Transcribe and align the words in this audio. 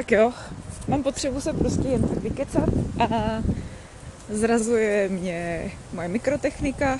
Tak 0.00 0.12
jo, 0.12 0.32
mám 0.88 1.02
potřebu 1.02 1.40
se 1.40 1.52
prostě 1.52 1.88
jen 1.88 2.02
tak 2.02 2.18
vykecat 2.18 2.68
a 2.98 3.42
zrazuje 4.28 5.08
mě 5.08 5.70
moje 5.92 6.08
mikrotechnika, 6.08 6.98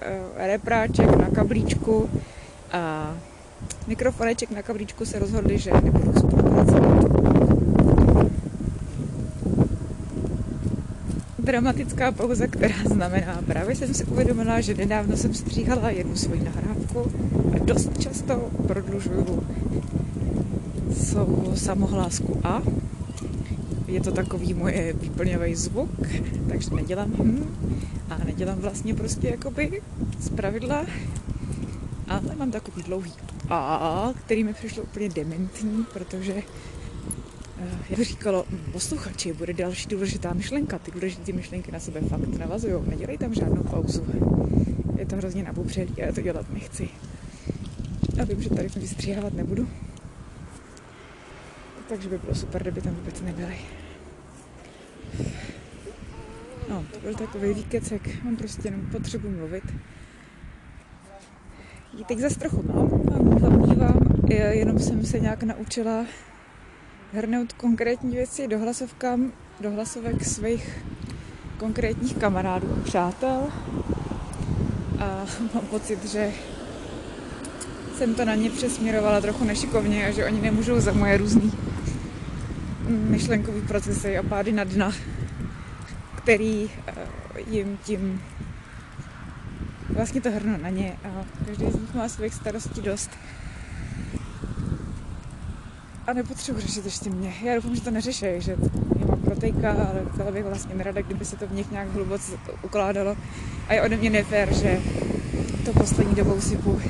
eh, 0.00 0.20
repráček 0.36 1.16
na 1.16 1.28
kablíčku 1.34 2.10
a 2.72 3.14
mikrofoneček 3.86 4.50
na 4.50 4.62
kablíčku 4.62 5.04
se 5.04 5.18
rozhodli, 5.18 5.58
že 5.58 5.72
nebudou 5.72 6.12
spolupracovat. 6.12 7.04
Dramatická 11.38 12.12
pauza, 12.12 12.46
která 12.46 12.76
znamená, 12.84 13.40
právě 13.46 13.76
jsem 13.76 13.94
si 13.94 14.04
uvědomila, 14.04 14.60
že 14.60 14.74
nedávno 14.74 15.16
jsem 15.16 15.34
stříhala 15.34 15.90
jednu 15.90 16.16
svoji 16.16 16.44
nahrávku 16.44 17.12
a 17.54 17.64
dost 17.64 17.98
často 17.98 18.50
prodlužuju 18.66 19.46
svou 21.00 21.52
samohlásku 21.56 22.40
A. 22.44 22.62
Je 23.86 24.00
to 24.00 24.12
takový 24.12 24.54
moje 24.54 24.92
výplňový 24.92 25.54
zvuk, 25.54 25.90
takže 26.48 26.70
nedělám 26.74 27.10
hm 27.10 27.46
a 28.10 28.24
nedělám 28.24 28.58
vlastně 28.58 28.94
prostě 28.94 29.28
jakoby 29.28 29.82
z 30.18 30.28
pravidla, 30.28 30.86
ale 32.08 32.36
mám 32.36 32.50
takový 32.50 32.82
dlouhý 32.82 33.12
A, 33.50 34.12
který 34.24 34.44
mi 34.44 34.54
přišlo 34.54 34.82
úplně 34.82 35.08
dementní, 35.08 35.86
protože 35.92 36.34
eh, 37.58 37.78
jak 37.90 38.00
říkalo 38.00 38.44
posluchači, 38.72 39.32
bude 39.32 39.52
další 39.52 39.88
důležitá 39.88 40.32
myšlenka. 40.32 40.78
Ty 40.78 40.90
důležité 40.90 41.32
myšlenky 41.32 41.72
na 41.72 41.80
sebe 41.80 42.00
fakt 42.00 42.38
navazují. 42.38 42.74
Nedělej 42.86 43.18
tam 43.18 43.34
žádnou 43.34 43.62
pauzu. 43.62 44.06
Je 44.98 45.06
to 45.06 45.16
hrozně 45.16 45.42
nabupřelý 45.42 46.02
a 46.02 46.06
já 46.06 46.12
to 46.12 46.20
dělat 46.20 46.46
nechci. 46.52 46.88
A 48.22 48.24
vím, 48.24 48.42
že 48.42 48.50
tady 48.50 48.68
vystříhávat 48.76 49.34
nebudu. 49.34 49.68
Takže 51.90 52.08
by 52.08 52.18
bylo 52.18 52.34
super, 52.34 52.62
kdyby 52.62 52.80
tam 52.80 52.94
vůbec 52.94 53.20
nebyly. 53.20 53.56
No, 56.68 56.84
to 56.92 57.00
byl 57.00 57.14
takový 57.14 57.54
výkecek. 57.54 58.24
Mám 58.24 58.36
prostě 58.36 58.68
jenom 58.68 58.80
potřebu 58.80 59.30
mluvit. 59.30 59.64
Ji 61.98 62.04
teď 62.04 62.18
zase 62.18 62.38
trochu 62.38 62.64
mám, 62.72 62.90
zavnívám, 63.40 63.98
jenom 64.50 64.78
jsem 64.78 65.04
se 65.04 65.20
nějak 65.20 65.42
naučila 65.42 66.06
hrnout 67.12 67.52
konkrétní 67.52 68.16
věci 68.16 68.48
do 68.48 68.58
hlasovkám, 68.58 69.32
do 69.60 69.70
hlasovek 69.70 70.24
svých 70.24 70.84
konkrétních 71.58 72.16
kamarádů 72.16 72.72
a 72.80 72.84
přátel. 72.84 73.48
A 74.98 75.26
mám 75.54 75.66
pocit, 75.70 76.04
že 76.04 76.32
jsem 77.96 78.14
to 78.14 78.24
na 78.24 78.34
ně 78.34 78.50
přesměrovala 78.50 79.20
trochu 79.20 79.44
nešikovně 79.44 80.06
a 80.06 80.10
že 80.10 80.26
oni 80.26 80.40
nemůžou 80.40 80.80
za 80.80 80.92
moje 80.92 81.16
různý 81.16 81.52
myšlenkový 82.90 83.60
procesy 83.60 84.18
a 84.18 84.22
pády 84.22 84.52
na 84.52 84.64
dna, 84.64 84.92
který 86.16 86.70
eh, 86.86 86.92
jim 87.46 87.78
tím 87.84 88.22
vlastně 89.88 90.20
to 90.20 90.30
hrnu 90.30 90.56
na 90.62 90.68
ně 90.68 90.96
a 91.04 91.24
každý 91.46 91.70
z 91.70 91.74
nich 91.74 91.94
má 91.94 92.08
svých 92.08 92.34
starostí 92.34 92.80
dost. 92.80 93.10
A 96.06 96.12
nepotřebuji 96.12 96.60
řešit 96.60 96.84
ještě 96.84 97.10
mě. 97.10 97.34
Já 97.42 97.54
doufám, 97.54 97.74
že 97.74 97.82
to 97.82 97.90
neřeší, 97.90 98.26
že 98.38 98.56
je 98.98 99.06
mám 99.06 99.20
protejka, 99.20 99.70
ale 99.72 100.02
byla 100.16 100.30
bych 100.30 100.44
vlastně 100.44 100.74
nerada, 100.74 101.02
kdyby 101.02 101.24
se 101.24 101.36
to 101.36 101.46
v 101.46 101.52
nich 101.52 101.70
nějak 101.70 101.92
hluboce 101.92 102.32
ukládalo. 102.62 103.16
A 103.68 103.74
je 103.74 103.82
ode 103.82 103.96
mě 103.96 104.10
nefér, 104.10 104.54
že 104.54 104.80
to 105.64 105.72
poslední 105.72 106.14
dobou 106.14 106.40
sypu 106.40 106.80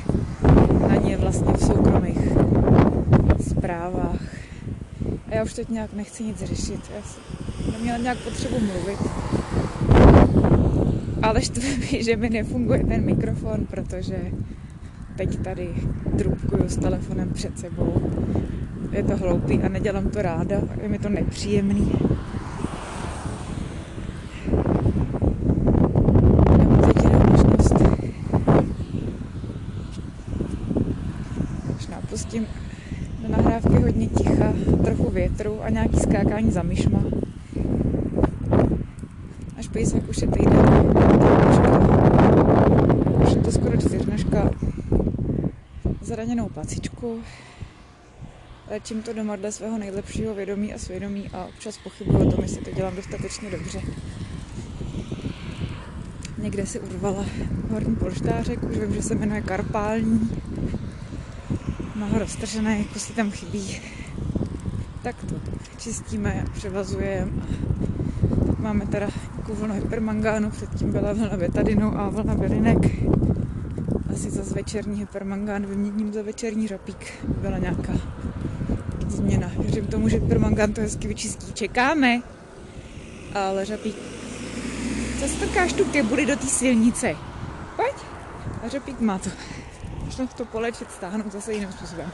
na 0.87 0.95
ně 0.95 1.17
vlastně 1.17 1.53
v 1.53 1.65
soukromých 1.65 2.17
zprávách. 3.49 4.30
A 5.31 5.35
já 5.35 5.43
už 5.43 5.53
teď 5.53 5.69
nějak 5.69 5.93
nechci 5.93 6.23
nic 6.23 6.43
řešit. 6.43 6.91
Já 6.95 7.01
jsem 7.01 7.23
neměla 7.71 7.97
nějak 7.97 8.17
potřebu 8.17 8.59
mluvit. 8.59 8.99
Ale 11.23 11.41
štve 11.41 11.77
mi, 11.77 12.03
že 12.03 12.17
mi 12.17 12.29
nefunguje 12.29 12.83
ten 12.83 13.05
mikrofon, 13.05 13.65
protože 13.65 14.31
teď 15.15 15.39
tady 15.43 15.69
trubkuju 16.17 16.69
s 16.69 16.77
telefonem 16.77 17.33
před 17.33 17.59
sebou. 17.59 18.11
Je 18.91 19.03
to 19.03 19.17
hloupý 19.17 19.59
a 19.59 19.69
nedělám 19.69 20.09
to 20.09 20.21
ráda, 20.21 20.61
je 20.81 20.89
mi 20.89 20.99
to 20.99 21.09
nepříjemný. 21.09 21.91
pustím 32.11 32.47
do 33.21 33.27
nahrávky 33.27 33.75
hodně 33.75 34.07
ticha, 34.07 34.53
trochu 34.83 35.09
větru 35.09 35.60
a 35.60 35.60
nějaký 35.71 35.99
skákání 35.99 36.51
za 36.51 36.63
myšma. 36.63 37.03
Až 39.57 39.67
pejsek 39.67 40.09
už 40.09 40.17
je 40.17 40.27
týden. 40.27 40.93
Už 43.23 43.35
je 43.35 43.41
to 43.41 43.51
skoro 43.51 43.77
čtyřnožka. 43.77 44.51
Zraněnou 46.01 46.49
pacičku. 46.49 47.19
Léčím 48.71 49.01
to 49.01 49.13
doma 49.13 49.35
dle 49.35 49.51
svého 49.51 49.77
nejlepšího 49.77 50.35
vědomí 50.35 50.73
a 50.73 50.77
svědomí 50.77 51.29
a 51.33 51.45
občas 51.45 51.77
pochybuji 51.77 52.27
o 52.27 52.31
tom, 52.31 52.43
jestli 52.43 52.61
to 52.61 52.71
dělám 52.71 52.95
dostatečně 52.95 53.49
dobře. 53.49 53.81
Někde 56.37 56.65
si 56.65 56.79
urvala 56.79 57.25
horní 57.71 57.95
polštářek, 57.95 58.63
už 58.63 58.77
vím, 58.77 58.93
že 58.93 59.01
se 59.01 59.15
jmenuje 59.15 59.41
karpální 59.41 60.29
mnoho 61.95 62.19
roztržené, 62.19 62.83
si 62.97 63.13
tam 63.13 63.31
chybí. 63.31 63.81
Tak 65.03 65.15
to 65.23 65.35
čistíme, 65.81 66.45
převazujeme. 66.53 67.31
Máme 68.57 68.85
teda 68.85 69.07
takovou 69.35 69.57
vlnu 69.57 69.73
hypermangánu, 69.73 70.49
předtím 70.49 70.91
byla 70.91 71.13
vlna 71.13 71.37
betadinu 71.37 71.99
a 71.99 72.09
vlna 72.09 72.35
bylinek. 72.35 72.77
Asi 74.13 74.31
za 74.31 74.55
večerní 74.55 74.99
hypermangán 74.99 75.65
vyměním 75.65 76.13
za 76.13 76.21
večerní 76.21 76.67
řapík. 76.67 77.13
Byla 77.27 77.57
nějaká 77.57 77.93
změna. 79.07 79.51
Věřím 79.57 79.87
tomu, 79.87 80.09
že 80.09 80.17
hypermangán 80.17 80.73
to 80.73 80.81
hezky 80.81 81.07
vyčistí. 81.07 81.53
Čekáme. 81.53 82.21
Ale 83.33 83.65
řapík... 83.65 83.95
Co 85.19 85.27
strkáš 85.27 85.73
tu 85.73 85.85
kebuly 85.85 86.25
do 86.25 86.35
té 86.35 86.47
silnice? 86.47 87.15
Pojď. 87.75 87.95
A 88.63 88.67
řapík 88.67 88.99
má 88.99 89.17
to 89.19 89.29
možno 90.05 90.27
to 90.27 90.45
polečit, 90.45 90.91
stáhnout 90.91 91.31
zase 91.31 91.53
jiným 91.53 91.71
způsobem. 91.71 92.11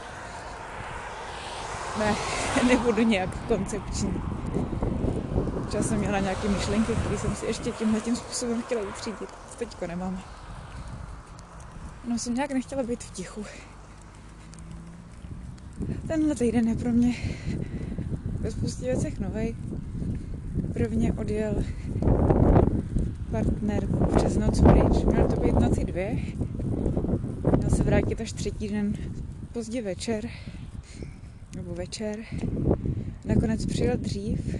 Ne, 1.98 2.14
nebudu 2.68 3.02
nějak 3.02 3.46
koncepční. 3.48 4.12
Čas 5.70 5.88
jsem 5.88 5.98
měla 5.98 6.18
nějaké 6.18 6.48
myšlenky, 6.48 6.92
které 6.92 7.18
jsem 7.18 7.34
si 7.34 7.46
ještě 7.46 7.70
tímhle 7.70 8.00
tím 8.00 8.16
způsobem 8.16 8.62
chtěla 8.62 8.82
utřídit. 8.82 9.28
Teďko 9.58 9.86
nemám. 9.86 10.20
No 12.08 12.18
jsem 12.18 12.34
nějak 12.34 12.50
nechtěla 12.50 12.82
být 12.82 13.04
v 13.04 13.10
tichu. 13.10 13.44
Tenhle 16.06 16.34
týden 16.34 16.68
je 16.68 16.74
pro 16.74 16.92
mě 16.92 17.14
ve 18.40 18.50
spoustě 18.50 18.84
věcech 18.84 19.20
novej. 19.20 19.56
Prvně 20.72 21.12
odjel 21.12 21.64
partner 23.30 23.88
přes 24.16 24.36
noc 24.36 24.60
pryč. 24.60 25.04
Měl 25.04 25.28
to 25.28 25.40
být 25.40 25.54
noci 25.54 25.84
dvě 25.84 26.18
Měl 27.56 27.70
se 27.70 27.82
vrátit 27.82 28.20
až 28.20 28.32
třetí 28.32 28.68
den 28.68 28.94
pozdě 29.52 29.82
večer, 29.82 30.28
nebo 31.58 31.74
večer. 31.74 32.18
Nakonec 33.24 33.66
přijel 33.66 33.96
dřív. 33.96 34.54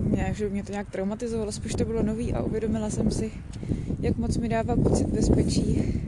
Mě, 0.00 0.32
že 0.34 0.48
mě 0.48 0.64
to 0.64 0.72
nějak 0.72 0.90
traumatizovalo, 0.90 1.52
spíš 1.52 1.74
to 1.74 1.84
bylo 1.84 2.02
nový 2.02 2.32
a 2.32 2.42
uvědomila 2.42 2.90
jsem 2.90 3.10
si, 3.10 3.32
jak 4.00 4.16
moc 4.16 4.36
mi 4.36 4.48
dává 4.48 4.76
pocit 4.76 5.06
bezpečí. 5.06 6.02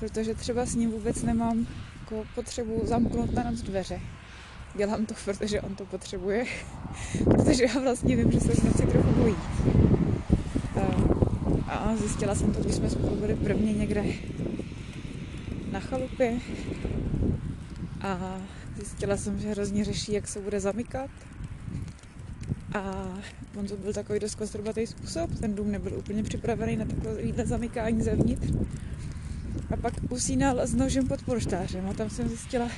Protože 0.00 0.34
třeba 0.34 0.66
s 0.66 0.74
ním 0.74 0.90
vůbec 0.90 1.22
nemám 1.22 1.66
jako 2.00 2.24
potřebu 2.34 2.80
zamknout 2.84 3.34
na 3.34 3.50
noc 3.50 3.62
dveře. 3.62 4.00
Dělám 4.76 5.06
to, 5.06 5.14
protože 5.24 5.60
on 5.60 5.74
to 5.74 5.84
potřebuje. 5.84 6.44
protože 7.24 7.64
já 7.64 7.80
vlastně 7.80 8.16
vím, 8.16 8.32
že 8.32 8.40
se 8.40 8.52
v 8.52 8.64
noci 8.64 8.86
trochu 8.86 9.12
bojí. 9.12 9.36
A 11.68 11.96
zjistila 11.96 12.34
jsem 12.34 12.52
to, 12.52 12.60
když 12.60 12.74
jsme 12.74 12.90
spolu 12.90 13.16
byli 13.16 13.34
prvně 13.34 13.72
někde 13.72 14.04
na 15.72 15.80
chalupě. 15.80 16.40
A 18.00 18.40
zjistila 18.76 19.16
jsem, 19.16 19.38
že 19.38 19.50
hrozně 19.50 19.84
řeší, 19.84 20.12
jak 20.12 20.28
se 20.28 20.40
bude 20.40 20.60
zamykat. 20.60 21.10
A 22.74 23.08
on 23.56 23.66
to 23.66 23.76
byl 23.76 23.92
takový 23.92 24.18
dost 24.18 24.34
kostrbatý 24.34 24.86
způsob. 24.86 25.30
Ten 25.40 25.54
dům 25.54 25.70
nebyl 25.70 25.98
úplně 25.98 26.22
připravený 26.22 26.76
na 26.76 26.84
takovýhle 26.84 27.46
zamykání 27.46 28.02
zevnitř. 28.02 28.52
A 29.70 29.76
pak 29.76 29.94
usínal 30.08 30.60
s 30.60 30.74
nožem 30.74 31.08
pod 31.08 31.22
polštářem 31.22 31.88
a 31.88 31.94
tam 31.94 32.10
jsem 32.10 32.28
zjistila, 32.28 32.68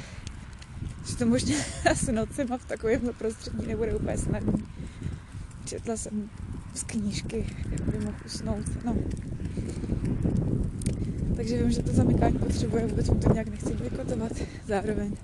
že 1.09 1.17
to 1.17 1.27
možná 1.27 1.55
s 1.95 2.13
nocema 2.13 2.59
v 2.59 2.65
takovém 2.65 3.01
prostředí 3.19 3.67
nebude 3.67 3.95
úplně 3.95 4.19
snadné. 4.19 4.53
Četla 5.65 5.97
jsem 5.97 6.31
z 6.75 6.83
knížky, 6.83 7.47
jak 7.71 7.81
by 7.81 8.05
mohl 8.05 8.17
usnout. 8.27 8.85
No. 8.85 8.97
Takže 11.41 11.57
vím, 11.57 11.71
že 11.71 11.83
to 11.83 11.93
zamykání 11.93 12.39
potřebuje, 12.39 12.87
vůbec 12.87 13.09
mu 13.09 13.15
to 13.15 13.33
nějak 13.33 13.49
nechci 13.49 13.75
bojkotovat 13.75 14.33
zároveň. 14.67 15.17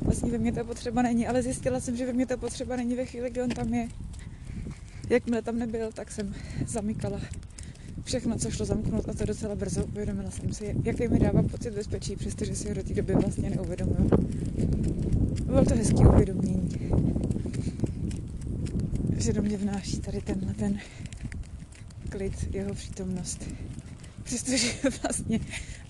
Vlastně 0.00 0.30
ve 0.30 0.38
mně 0.38 0.52
ta 0.52 0.64
potřeba 0.64 1.02
není, 1.02 1.26
ale 1.26 1.42
zjistila 1.42 1.80
jsem, 1.80 1.96
že 1.96 2.06
ve 2.06 2.12
mně 2.12 2.26
ta 2.26 2.36
potřeba 2.36 2.76
není 2.76 2.94
ve 2.94 3.04
chvíli, 3.04 3.30
kdy 3.30 3.42
on 3.42 3.50
tam 3.50 3.74
je. 3.74 3.88
Jakmile 5.10 5.42
tam 5.42 5.58
nebyl, 5.58 5.92
tak 5.92 6.10
jsem 6.10 6.34
zamykala 6.66 7.20
všechno, 8.04 8.38
co 8.38 8.50
šlo 8.50 8.66
zamknout 8.66 9.08
a 9.08 9.14
to 9.14 9.24
docela 9.24 9.54
brzo. 9.54 9.84
Uvědomila 9.84 10.30
jsem 10.30 10.52
si, 10.52 10.76
jaký 10.84 11.08
mi 11.08 11.18
dává 11.18 11.42
pocit 11.42 11.74
bezpečí, 11.74 12.16
přestože 12.16 12.56
si 12.56 12.68
ho 12.68 12.74
do 12.74 12.82
té 12.82 12.94
doby 12.94 13.14
vlastně 13.14 13.50
neuvědomuju. 13.50 14.10
Bylo 15.46 15.64
to 15.64 15.74
hezký 15.74 16.04
uvědomění, 16.06 16.68
že 19.16 19.32
do 19.32 19.42
mě 19.42 19.56
vnáší 19.56 20.00
tady 20.00 20.20
tenhle 20.20 20.54
ten 20.54 20.78
klid, 22.08 22.54
jeho 22.54 22.74
přítomnost. 22.74 23.44
Přestože 24.22 24.72
vlastně 25.02 25.40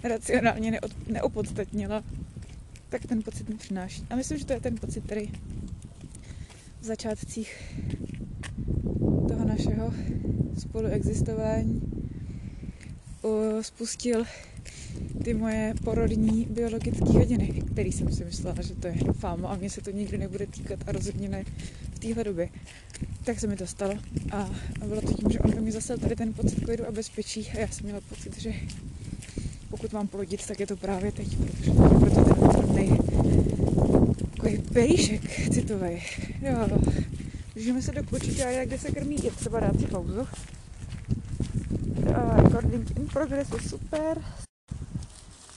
racionálně 0.02 0.70
neod, 0.70 1.08
neopodstatnila, 1.08 2.04
tak 2.88 3.06
ten 3.06 3.22
pocit 3.22 3.48
mi 3.48 3.54
přináší. 3.54 4.02
A 4.10 4.16
myslím, 4.16 4.38
že 4.38 4.44
to 4.44 4.52
je 4.52 4.60
ten 4.60 4.76
pocit, 4.76 5.04
který 5.04 5.26
v 6.80 6.84
začátcích 6.84 7.76
toho 9.28 9.44
našeho 9.44 9.94
spoluexistování 10.58 11.82
spustil 13.60 14.24
ty 15.24 15.34
moje 15.34 15.74
porodní 15.84 16.46
biologické 16.50 17.04
hodiny, 17.04 17.62
který 17.72 17.92
jsem 17.92 18.12
si 18.12 18.24
myslela, 18.24 18.62
že 18.62 18.74
to 18.74 18.86
je 18.86 18.94
fáma 19.12 19.48
a 19.48 19.56
mě 19.56 19.70
se 19.70 19.80
to 19.80 19.90
nikdy 19.90 20.18
nebude 20.18 20.46
týkat 20.46 20.78
a 20.86 20.92
rozhodně 20.92 21.28
ne 21.28 21.44
v 21.94 21.98
téhle 21.98 22.24
době. 22.24 22.48
Tak 23.24 23.40
se 23.40 23.46
mi 23.46 23.56
to 23.56 23.66
stalo 23.66 23.94
a 24.32 24.50
bylo 24.86 25.00
to 25.00 25.12
tím, 25.12 25.30
že 25.30 25.38
on 25.38 25.64
mi 25.64 25.72
zasel 25.72 25.98
tady 25.98 26.16
ten 26.16 26.32
pocit 26.32 26.64
klidu 26.64 26.88
a 26.88 26.92
bezpečí 26.92 27.50
a 27.54 27.58
já 27.58 27.68
jsem 27.68 27.84
měla 27.84 28.00
pocit, 28.00 28.40
že 28.40 28.52
pokud 29.70 29.92
mám 29.92 30.08
plodit, 30.08 30.46
tak 30.46 30.60
je 30.60 30.66
to 30.66 30.76
právě 30.76 31.12
teď, 31.12 31.36
protože 31.36 31.70
to 31.70 31.82
je 31.82 32.00
proto 32.00 32.24
ten 32.24 32.44
otrmnej 32.44 32.88
takový 34.30 34.58
pejšek 34.58 35.50
citový. 35.54 36.02
Jo, 36.42 36.78
Můžeme 37.56 37.82
se 37.82 37.92
do 37.92 38.02
počítače, 38.04 38.66
kde 38.66 38.78
se 38.78 38.90
krmí, 38.90 39.24
je 39.24 39.30
třeba 39.30 39.60
dát 39.60 39.80
si 39.80 39.86
pauzu. 39.86 40.28
Recording 42.36 42.96
in 42.96 43.06
progress 43.06 43.48
je 43.52 43.68
super. 43.68 44.24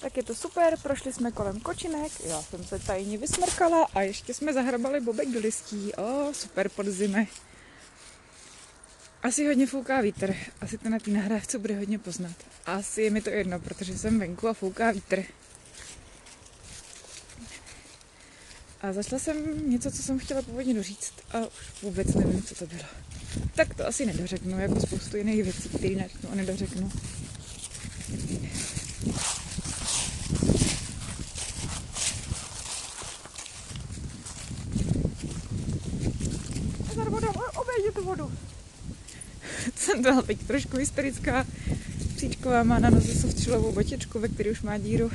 Tak 0.01 0.17
je 0.17 0.23
to 0.23 0.35
super, 0.35 0.77
prošli 0.83 1.13
jsme 1.13 1.31
kolem 1.31 1.59
kočinek, 1.59 2.11
já 2.25 2.41
jsem 2.41 2.63
se 2.63 2.79
tajně 2.79 3.17
vysmrkala 3.17 3.87
a 3.93 4.01
ještě 4.01 4.33
jsme 4.33 4.53
zahrabali 4.53 5.01
bobek 5.01 5.29
do 5.29 5.39
listí. 5.39 5.93
O, 5.93 6.33
super 6.33 6.69
podzime. 6.69 7.27
Asi 9.25 9.47
hodně 9.47 9.67
fouká 9.67 10.01
vítr, 10.01 10.35
asi 10.61 10.77
to 10.77 10.89
na 10.89 10.99
té 10.99 11.11
nahrávce 11.11 11.59
bude 11.59 11.77
hodně 11.77 11.99
poznat. 11.99 12.35
Asi 12.65 13.01
je 13.01 13.09
mi 13.09 13.21
to 13.21 13.29
jedno, 13.29 13.59
protože 13.59 13.97
jsem 13.97 14.19
venku 14.19 14.47
a 14.47 14.53
fouká 14.53 14.91
vítr. 14.91 15.23
A 18.81 18.93
zašla 18.93 19.19
jsem 19.19 19.69
něco, 19.69 19.91
co 19.91 20.03
jsem 20.03 20.19
chtěla 20.19 20.41
původně 20.41 20.73
doříct 20.73 21.13
a 21.31 21.39
už 21.39 21.81
vůbec 21.81 22.07
nevím, 22.07 22.43
co 22.43 22.55
to 22.55 22.67
bylo. 22.67 22.83
Tak 23.55 23.75
to 23.75 23.87
asi 23.87 24.05
nedořeknu, 24.05 24.59
jako 24.59 24.79
spoustu 24.79 25.17
jiných 25.17 25.43
věcí, 25.43 25.69
které 25.69 25.95
neřeknu 25.95 26.31
a 26.31 26.35
nedořeknu. 26.35 26.91
tu 37.95 38.03
vodu. 38.03 38.31
jsem 39.75 40.01
byla 40.01 40.21
teď 40.21 40.39
trošku 40.47 40.77
hysterická. 40.77 41.47
Příčková 42.15 42.63
má 42.63 42.79
na 42.79 42.89
noze 42.89 43.15
softšelovou 43.15 43.71
botičku, 43.71 44.19
ve 44.19 44.27
které 44.27 44.51
už 44.51 44.61
má 44.61 44.77
díru 44.77 45.11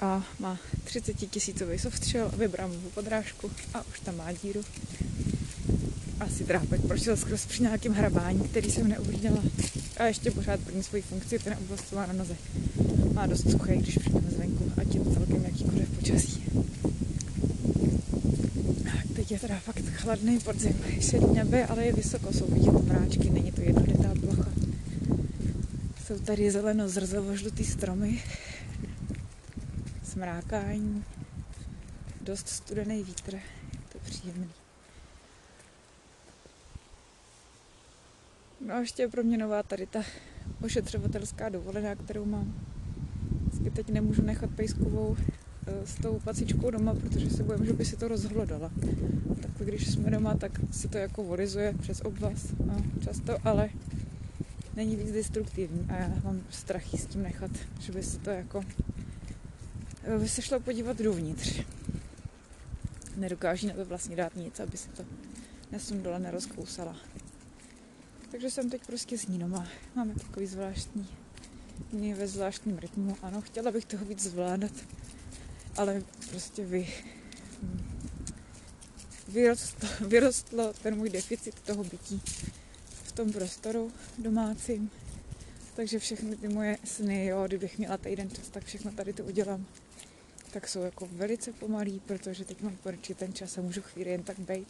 a 0.00 0.26
má 0.38 0.58
30 0.84 1.14
tisícový 1.14 1.78
softshell 1.78 2.30
a 2.32 2.36
vybrámovou 2.36 2.88
podrážku 2.94 3.50
a 3.74 3.82
už 3.90 4.00
tam 4.00 4.16
má 4.16 4.32
díru. 4.32 4.60
Asi 6.20 6.44
drápek 6.44 6.80
prošel 6.80 7.16
skrz 7.16 7.46
při 7.46 7.62
nějakým 7.62 7.92
hrabání, 7.92 8.40
který 8.40 8.70
jsem 8.70 8.88
neuviděla. 8.88 9.42
A 9.96 10.04
ještě 10.04 10.30
pořád 10.30 10.60
plní 10.60 10.82
svoji 10.82 11.02
funkci, 11.02 11.38
ten 11.38 11.56
oblast 11.64 11.92
má 11.92 12.06
na 12.06 12.12
noze. 12.12 12.36
Má 13.12 13.26
dost 13.26 13.50
suché, 13.50 13.76
když 13.76 13.98
přijdeme 13.98 14.30
zvenku, 14.30 14.72
ať 14.76 14.94
je 14.94 15.00
celkem 15.14 15.44
jakýkoliv 15.44 15.88
počasí. 15.88 16.44
Je 19.34 19.40
teda 19.40 19.58
fakt 19.58 19.82
chladný 19.82 20.38
podzim. 20.38 20.78
Šedý 21.00 21.26
nebe, 21.26 21.66
ale 21.66 21.84
je 21.84 21.92
vysoko, 21.92 22.32
jsou 22.32 22.46
vidět 22.46 22.72
mráčky, 22.72 23.30
není 23.30 23.52
to 23.52 23.60
jednolitá 23.60 24.14
plocha. 24.20 24.50
Jsou 26.06 26.18
tady 26.18 26.50
zeleno 26.50 26.88
zrzovo 26.88 27.36
žlutý 27.36 27.64
stromy, 27.64 28.22
smrákání, 30.02 31.04
dost 32.20 32.48
studený 32.48 33.02
vítr, 33.04 33.34
je 33.34 33.40
to 33.92 33.98
příjemný. 33.98 34.50
No 38.60 38.74
a 38.74 38.80
ještě 38.80 39.02
je 39.02 39.08
pro 39.08 39.22
mě 39.22 39.38
nová 39.38 39.62
tady 39.62 39.86
ta 39.86 40.02
ošetřovatelská 40.64 41.48
dovolená, 41.48 41.94
kterou 41.94 42.24
mám. 42.24 42.54
Vždycky 43.46 43.70
teď 43.70 43.88
nemůžu 43.88 44.22
nechat 44.22 44.50
pejskovou 44.50 45.16
s 45.84 45.94
tou 45.94 46.20
pacičkou 46.24 46.70
doma, 46.70 46.94
protože 46.94 47.30
se 47.30 47.42
bojím, 47.42 47.66
že 47.66 47.72
by 47.72 47.84
si 47.84 47.96
to 47.96 48.08
rozhlodala. 48.08 48.70
Tak 49.42 49.50
když 49.66 49.90
jsme 49.90 50.10
doma, 50.10 50.34
tak 50.34 50.52
si 50.70 50.88
to 50.88 50.98
jako 50.98 51.24
vorizuje 51.24 51.74
přes 51.80 52.00
obvaz 52.00 52.46
no, 52.66 52.76
často, 53.04 53.36
ale 53.44 53.70
není 54.76 54.96
víc 54.96 55.12
destruktivní 55.12 55.86
a 55.88 55.96
já 55.96 56.12
mám 56.24 56.40
strach 56.50 56.94
s 56.94 57.06
tím 57.06 57.22
nechat, 57.22 57.50
že 57.80 57.92
by 57.92 58.02
se 58.02 58.18
to 58.18 58.30
jako 58.30 58.64
Eh, 60.06 60.18
by 60.18 60.28
se 60.28 60.42
šlo 60.42 60.60
podívat 60.60 60.98
dovnitř. 60.98 61.60
Nedokáží 63.16 63.66
na 63.66 63.74
to 63.74 63.84
vlastně 63.84 64.16
dát 64.16 64.36
nic, 64.36 64.60
aby 64.60 64.76
se 64.76 64.88
to 64.88 65.04
nesundala, 65.72 66.18
nerozkousala. 66.18 66.96
Takže 68.30 68.50
jsem 68.50 68.70
teď 68.70 68.86
prostě 68.86 69.18
s 69.18 69.26
ní 69.26 69.38
doma. 69.38 69.66
Máme 69.94 70.14
takový 70.14 70.46
zvláštní, 70.46 71.08
mě 71.92 72.14
ve 72.14 72.26
zvláštním 72.26 72.78
rytmu. 72.78 73.16
Ano, 73.22 73.40
chtěla 73.40 73.70
bych 73.70 73.84
toho 73.84 74.04
víc 74.04 74.22
zvládat, 74.22 74.72
ale 75.76 76.02
prostě 76.30 76.64
vy, 76.64 76.88
vyrostlo, 79.28 79.88
vyrostlo 80.08 80.72
ten 80.72 80.96
můj 80.96 81.10
deficit 81.10 81.60
toho 81.60 81.84
bytí 81.84 82.22
v 83.04 83.12
tom 83.12 83.32
prostoru 83.32 83.92
domácím. 84.18 84.90
Takže 85.76 85.98
všechny 85.98 86.36
ty 86.36 86.48
moje 86.48 86.78
sny, 86.84 87.26
jo, 87.26 87.44
kdybych 87.46 87.78
měla 87.78 87.96
týden 87.96 88.30
čas, 88.30 88.48
tak 88.48 88.64
všechno 88.64 88.92
tady 88.92 89.12
to 89.12 89.24
udělám 89.24 89.66
tak 90.54 90.68
jsou 90.68 90.82
jako 90.82 91.08
velice 91.12 91.52
pomalý, 91.52 92.00
protože 92.06 92.44
teď 92.44 92.62
mám 92.62 92.76
konečně 92.82 93.14
ten 93.14 93.32
čas 93.32 93.58
a 93.58 93.60
můžu 93.60 93.82
chvíli 93.82 94.10
jen 94.10 94.22
tak 94.22 94.38
bejt. 94.38 94.68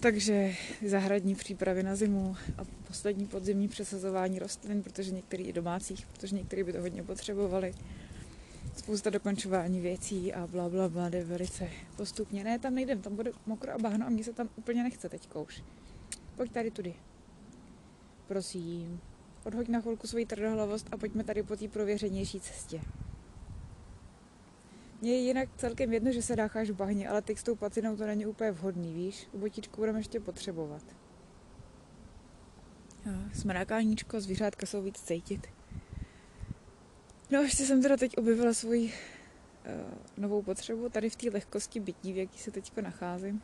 Takže 0.00 0.54
zahradní 0.86 1.34
přípravy 1.34 1.82
na 1.82 1.96
zimu 1.96 2.36
a 2.58 2.64
poslední 2.88 3.26
podzimní 3.26 3.68
přesazování 3.68 4.38
rostlin, 4.38 4.82
protože 4.82 5.10
některý 5.10 5.44
i 5.44 5.52
domácích, 5.52 6.06
protože 6.06 6.36
některý 6.36 6.62
by 6.62 6.72
to 6.72 6.80
hodně 6.80 7.02
potřebovali. 7.02 7.74
Spousta 8.76 9.10
dokončování 9.10 9.80
věcí 9.80 10.32
a 10.32 10.46
bla, 10.46 10.68
bla, 10.68 10.88
bla, 10.88 11.08
jde 11.08 11.24
velice 11.24 11.68
postupně. 11.96 12.44
Ne, 12.44 12.58
tam 12.58 12.74
nejdem, 12.74 13.00
tam 13.00 13.16
bude 13.16 13.32
mokro 13.46 13.72
a 13.72 13.78
bahno 13.78 14.06
a 14.06 14.10
mně 14.10 14.24
se 14.24 14.32
tam 14.32 14.48
úplně 14.56 14.82
nechce 14.82 15.08
teď 15.08 15.28
kouš. 15.28 15.62
Pojď 16.36 16.52
tady 16.52 16.70
tudy. 16.70 16.94
Prosím. 18.28 19.00
Odhoď 19.44 19.68
na 19.68 19.80
chvilku 19.80 20.06
svoji 20.06 20.26
tvrdohlavost 20.26 20.88
a 20.92 20.96
pojďme 20.96 21.24
tady 21.24 21.42
po 21.42 21.56
té 21.56 21.68
prověřenější 21.68 22.40
cestě. 22.40 22.80
Mně 25.00 25.12
je 25.12 25.18
jinak 25.18 25.48
celkem 25.56 25.92
jedno, 25.92 26.12
že 26.12 26.22
se 26.22 26.36
dácháš 26.36 26.70
v 26.70 26.74
bahně, 26.74 27.08
ale 27.08 27.22
teď 27.22 27.38
s 27.38 27.42
tou 27.42 27.56
pacinou 27.56 27.96
to 27.96 28.06
není 28.06 28.26
úplně 28.26 28.50
vhodný, 28.50 28.94
víš? 28.94 29.28
U 29.32 29.38
botičku 29.38 29.76
budeme 29.76 29.98
ještě 29.98 30.20
potřebovat. 30.20 30.82
smrákáníčko, 33.34 34.20
zvířátka 34.20 34.66
jsou 34.66 34.82
víc 34.82 35.00
cítit. 35.00 35.46
No 37.32 37.42
ještě 37.42 37.66
jsem 37.66 37.82
teda 37.82 37.96
teď 37.96 38.18
objevila 38.18 38.54
svoji 38.54 38.84
uh, 38.86 38.92
novou 40.16 40.42
potřebu 40.42 40.88
tady 40.88 41.10
v 41.10 41.16
té 41.16 41.30
lehkosti 41.30 41.80
bytí, 41.80 42.12
v 42.12 42.16
jaký 42.16 42.38
se 42.38 42.50
teď 42.50 42.72
nacházím. 42.80 43.42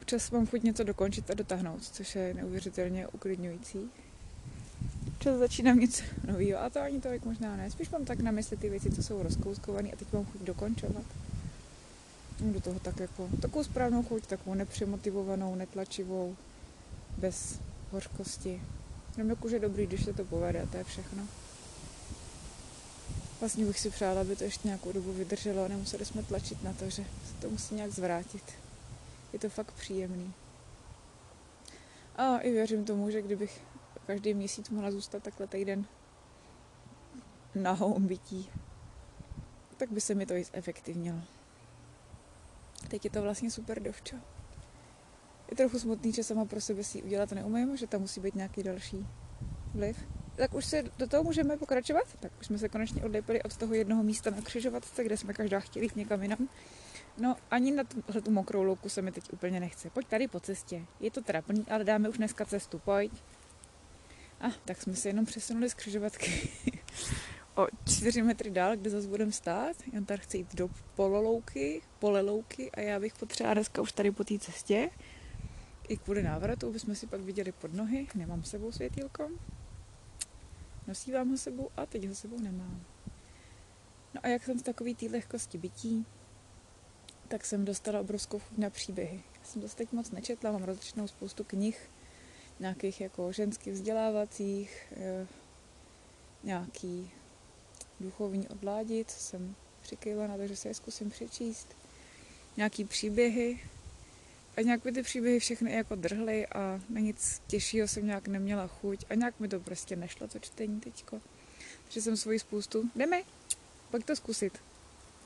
Občas 0.00 0.30
mám 0.30 0.46
chuť 0.46 0.62
něco 0.62 0.84
dokončit 0.84 1.30
a 1.30 1.34
dotáhnout, 1.34 1.84
což 1.84 2.14
je 2.14 2.34
neuvěřitelně 2.34 3.08
uklidňující 3.08 3.90
občas 5.24 5.38
začínám 5.38 5.78
něco 5.78 6.02
nového 6.26 6.62
a 6.62 6.70
to 6.70 6.80
ani 6.80 7.00
to 7.00 7.08
jak 7.08 7.24
možná 7.24 7.56
ne. 7.56 7.70
Spíš 7.70 7.90
mám 7.90 8.04
tak 8.04 8.20
na 8.20 8.30
mysli 8.30 8.56
ty 8.56 8.70
věci, 8.70 8.90
co 8.90 9.02
jsou 9.02 9.22
rozkouskované 9.22 9.90
a 9.90 9.96
teď 9.96 10.12
mám 10.12 10.24
chuť 10.24 10.40
dokončovat. 10.40 11.04
Mám 12.40 12.52
do 12.52 12.60
toho 12.60 12.80
tak 12.80 13.00
jako 13.00 13.28
takovou 13.42 13.64
správnou 13.64 14.02
chuť, 14.02 14.26
takovou 14.26 14.54
nepřemotivovanou, 14.54 15.54
netlačivou, 15.54 16.36
bez 17.18 17.60
hořkosti. 17.90 18.62
Jenom 19.16 19.30
jako, 19.30 19.48
že 19.48 19.58
dobrý, 19.58 19.86
když 19.86 20.04
se 20.04 20.12
to 20.12 20.24
povede 20.24 20.62
a 20.62 20.66
to 20.66 20.76
je 20.76 20.84
všechno. 20.84 21.22
Vlastně 23.44 23.66
bych 23.66 23.80
si 23.80 23.90
přála, 23.90 24.20
aby 24.20 24.36
to 24.36 24.44
ještě 24.44 24.68
nějakou 24.68 24.92
dobu 24.92 25.12
vydrželo 25.12 25.64
a 25.64 25.68
nemuseli 25.68 26.04
jsme 26.04 26.22
tlačit 26.22 26.62
na 26.62 26.72
to, 26.72 26.84
že 26.84 27.04
se 27.26 27.34
to 27.40 27.50
musí 27.50 27.74
nějak 27.74 27.90
zvrátit. 27.90 28.52
Je 29.32 29.38
to 29.38 29.48
fakt 29.48 29.72
příjemný. 29.72 30.32
A 32.16 32.38
i 32.38 32.50
věřím 32.50 32.84
tomu, 32.84 33.10
že 33.10 33.22
kdybych 33.22 33.60
každý 34.06 34.34
měsíc 34.34 34.70
mohla 34.70 34.90
zůstat 34.90 35.22
takhle 35.22 35.46
týden 35.46 35.86
nahou 37.54 38.00
bytí, 38.00 38.50
tak 39.76 39.92
by 39.92 40.00
se 40.00 40.14
mi 40.14 40.26
to 40.26 40.34
i 40.34 40.44
zefektivnilo. 40.44 41.18
Teď 42.88 43.04
je 43.04 43.10
to 43.10 43.22
vlastně 43.22 43.50
super 43.50 43.82
dovčo. 43.82 44.16
Je 45.50 45.56
trochu 45.56 45.78
smutný, 45.78 46.12
že 46.12 46.24
sama 46.24 46.44
pro 46.44 46.60
sebe 46.60 46.84
si 46.84 47.02
udělat 47.02 47.32
neumím, 47.32 47.76
že 47.76 47.86
tam 47.86 48.00
musí 48.00 48.20
být 48.20 48.34
nějaký 48.34 48.62
další 48.62 49.06
vliv. 49.74 50.04
Tak 50.36 50.54
už 50.54 50.64
se 50.64 50.82
do 50.98 51.06
toho 51.06 51.24
můžeme 51.24 51.56
pokračovat. 51.56 52.04
Tak 52.20 52.32
už 52.40 52.46
jsme 52.46 52.58
se 52.58 52.68
konečně 52.68 53.04
odlepili 53.04 53.42
od 53.42 53.56
toho 53.56 53.74
jednoho 53.74 54.02
místa 54.02 54.30
na 54.30 54.42
křižovatce, 54.42 55.04
kde 55.04 55.16
jsme 55.16 55.32
každá 55.32 55.60
chtěli 55.60 55.86
jít 55.86 55.96
někam 55.96 56.22
jinam. 56.22 56.48
No 57.18 57.36
ani 57.50 57.70
na 57.70 57.84
tu, 57.84 58.20
tu 58.20 58.30
mokrou 58.30 58.62
louku 58.62 58.88
se 58.88 59.02
mi 59.02 59.12
teď 59.12 59.32
úplně 59.32 59.60
nechce. 59.60 59.90
Pojď 59.90 60.06
tady 60.06 60.28
po 60.28 60.40
cestě. 60.40 60.82
Je 61.00 61.10
to 61.10 61.22
trapný, 61.22 61.66
ale 61.70 61.84
dáme 61.84 62.08
už 62.08 62.18
dneska 62.18 62.44
cestu. 62.44 62.78
Pojď. 62.78 63.12
A 64.40 64.46
ah, 64.46 64.52
tak 64.64 64.82
jsme 64.82 64.96
se 64.96 65.08
jenom 65.08 65.24
přesunuli 65.24 65.70
z 65.70 65.74
křižovatky 65.74 66.48
o 67.56 67.66
čtyři 67.84 68.22
metry 68.22 68.50
dál, 68.50 68.76
kde 68.76 68.90
zase 68.90 69.08
budeme 69.08 69.32
stát. 69.32 69.76
Jan 69.92 70.04
tady 70.04 70.22
chce 70.22 70.36
jít 70.36 70.54
do 70.54 70.70
pololouky, 70.94 71.82
polelouky 71.98 72.70
a 72.70 72.80
já 72.80 73.00
bych 73.00 73.14
potřeba 73.14 73.54
dneska 73.54 73.82
už 73.82 73.92
tady 73.92 74.10
po 74.10 74.24
té 74.24 74.38
cestě. 74.38 74.90
I 75.88 75.96
kvůli 75.96 76.22
návratu 76.22 76.72
bychom 76.72 76.94
si 76.94 77.06
pak 77.06 77.20
viděli 77.20 77.52
pod 77.52 77.74
nohy. 77.74 78.06
Nemám 78.14 78.44
sebou 78.44 78.72
světýlko. 78.72 79.30
Nosívám 80.86 81.30
ho 81.30 81.38
sebou 81.38 81.70
a 81.76 81.86
teď 81.86 82.08
ho 82.08 82.14
sebou 82.14 82.38
nemám. 82.38 82.84
No 84.14 84.20
a 84.22 84.28
jak 84.28 84.44
jsem 84.44 84.58
v 84.58 84.62
takový 84.62 84.94
té 84.94 85.06
lehkosti 85.06 85.58
bytí, 85.58 86.06
tak 87.28 87.44
jsem 87.44 87.64
dostala 87.64 88.00
obrovskou 88.00 88.38
chuť 88.38 88.58
na 88.58 88.70
příběhy. 88.70 89.22
Já 89.38 89.44
jsem 89.44 89.62
dost 89.62 89.74
teď 89.74 89.92
moc 89.92 90.10
nečetla, 90.10 90.52
mám 90.52 90.62
rozličnou 90.62 91.08
spoustu 91.08 91.44
knih, 91.44 91.90
nějakých 92.60 93.00
jako 93.00 93.32
ženských 93.32 93.72
vzdělávacích, 93.72 94.92
eh, 94.96 95.26
nějaký 96.42 97.10
duchovní 98.00 98.48
odládí, 98.48 99.04
co 99.04 99.18
jsem 99.18 99.54
přikývala 99.82 100.28
na 100.28 100.36
to, 100.36 100.46
že 100.46 100.56
se 100.56 100.68
je 100.68 100.74
zkusím 100.74 101.10
přečíst. 101.10 101.76
Nějaký 102.56 102.84
příběhy. 102.84 103.60
A 104.56 104.60
nějak 104.60 104.84
mi 104.84 104.92
ty 104.92 105.02
příběhy 105.02 105.38
všechny 105.38 105.72
jako 105.72 105.94
drhly 105.94 106.46
a 106.46 106.80
na 106.88 107.00
nic 107.00 107.42
těžšího 107.46 107.88
jsem 107.88 108.06
nějak 108.06 108.28
neměla 108.28 108.66
chuť 108.66 109.04
a 109.10 109.14
nějak 109.14 109.40
mi 109.40 109.48
to 109.48 109.60
prostě 109.60 109.96
nešlo, 109.96 110.28
to 110.28 110.38
čtení 110.38 110.80
teďko. 110.80 111.20
Takže 111.84 112.02
jsem 112.02 112.16
svoji 112.16 112.38
spoustu, 112.38 112.90
jdeme, 112.96 113.22
pojď 113.90 114.04
to 114.04 114.16
zkusit. 114.16 114.58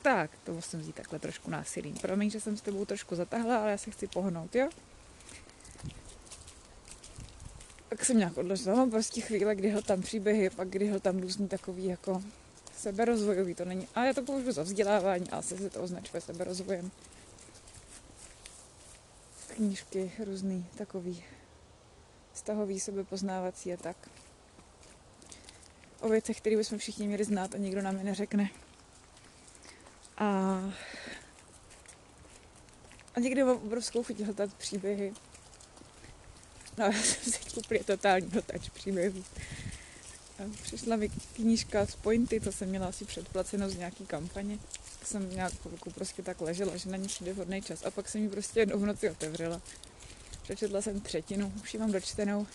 Tak, 0.01 0.31
to 0.43 0.53
musím 0.53 0.79
vzít 0.79 0.95
takhle 0.95 1.19
trošku 1.19 1.51
násilím. 1.51 1.95
Promiň, 1.95 2.29
že 2.29 2.39
jsem 2.39 2.57
s 2.57 2.61
tebou 2.61 2.85
trošku 2.85 3.15
zatahla, 3.15 3.57
ale 3.57 3.71
já 3.71 3.77
se 3.77 3.91
chci 3.91 4.07
pohnout, 4.07 4.55
jo? 4.55 4.69
Tak 7.89 8.05
jsem 8.05 8.17
nějak 8.17 8.37
odložila, 8.37 8.75
mám 8.75 8.91
prostě 8.91 9.21
chvíle, 9.21 9.55
kdy 9.55 9.71
ho 9.71 9.81
tam 9.81 10.01
příběhy, 10.01 10.49
pak 10.49 10.69
kdy 10.69 10.89
ho 10.89 10.99
tam 10.99 11.19
různý 11.19 11.47
takový 11.47 11.85
jako 11.85 12.23
seberozvojový 12.77 13.55
to 13.55 13.65
není. 13.65 13.87
A 13.95 14.05
já 14.05 14.13
to 14.13 14.21
považuji 14.21 14.51
za 14.51 14.63
vzdělávání 14.63 15.29
a 15.29 15.37
asi 15.37 15.57
se 15.57 15.69
to 15.69 15.81
označuje 15.81 16.21
seberozvojem. 16.21 16.91
Knížky 19.59 20.11
různý, 20.25 20.65
takový 20.77 21.23
vztahový, 22.33 22.79
sebepoznávací 22.79 23.73
a 23.73 23.77
tak. 23.77 24.09
O 25.99 26.09
věcech, 26.09 26.37
které 26.37 26.57
bychom 26.57 26.77
všichni 26.77 27.07
měli 27.07 27.23
znát 27.23 27.55
a 27.55 27.57
nikdo 27.57 27.81
nám 27.81 27.97
je 27.97 28.03
neřekne. 28.03 28.49
A, 30.17 30.25
a 33.15 33.19
někdy 33.19 33.43
mám 33.43 33.57
obrovskou 33.57 34.03
chuť 34.03 34.19
hledat 34.19 34.53
příběhy. 34.53 35.13
No 36.77 36.85
já 36.93 36.93
jsem 36.93 37.33
teď 37.33 37.57
úplně 37.57 37.83
totální 37.83 38.29
hltač 38.29 38.69
příběhů. 38.69 39.23
Přišla 40.61 40.95
mi 40.95 41.09
knížka 41.09 41.85
z 41.85 41.95
Pointy, 41.95 42.39
to 42.39 42.51
jsem 42.51 42.69
měla 42.69 42.87
asi 42.87 43.05
předplaceno 43.05 43.69
z 43.69 43.77
nějaký 43.77 44.05
kampaně. 44.05 44.57
Jsem 45.03 45.29
nějak 45.29 45.53
chvilku 45.53 45.91
prostě 45.91 46.21
tak 46.21 46.41
ležela, 46.41 46.77
že 46.77 46.89
na 46.89 46.97
ní 46.97 47.07
přijde 47.07 47.33
vhodný 47.33 47.61
čas. 47.61 47.85
A 47.85 47.91
pak 47.91 48.09
jsem 48.09 48.21
ji 48.21 48.29
prostě 48.29 48.59
jednou 48.59 48.79
v 48.79 48.85
noci 48.85 49.09
otevřela. 49.09 49.61
Přečetla 50.41 50.81
jsem 50.81 51.01
třetinu, 51.01 51.53
už 51.61 51.73
ji 51.73 51.79
mám 51.79 51.91
dočtenou. 51.91 52.47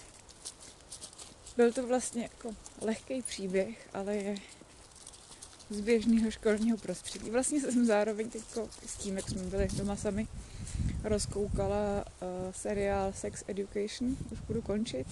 Byl 1.56 1.72
to 1.72 1.86
vlastně 1.86 2.22
jako 2.22 2.56
lehký 2.80 3.22
příběh, 3.22 3.88
ale 3.92 4.16
je 4.16 4.36
z 5.70 5.80
běžného 5.80 6.30
školního 6.30 6.78
prostředí. 6.78 7.30
Vlastně 7.30 7.60
jsem 7.60 7.86
zároveň 7.86 8.30
teď 8.30 8.42
s 8.86 8.96
tím, 8.96 9.16
jak 9.16 9.28
jsme 9.28 9.42
byli 9.42 9.68
doma 9.72 9.96
sami, 9.96 10.28
rozkoukala 11.04 12.04
uh, 12.04 12.28
seriál 12.52 13.12
Sex 13.12 13.44
Education, 13.48 14.16
už 14.30 14.40
budu 14.40 14.62
končit. 14.62 15.06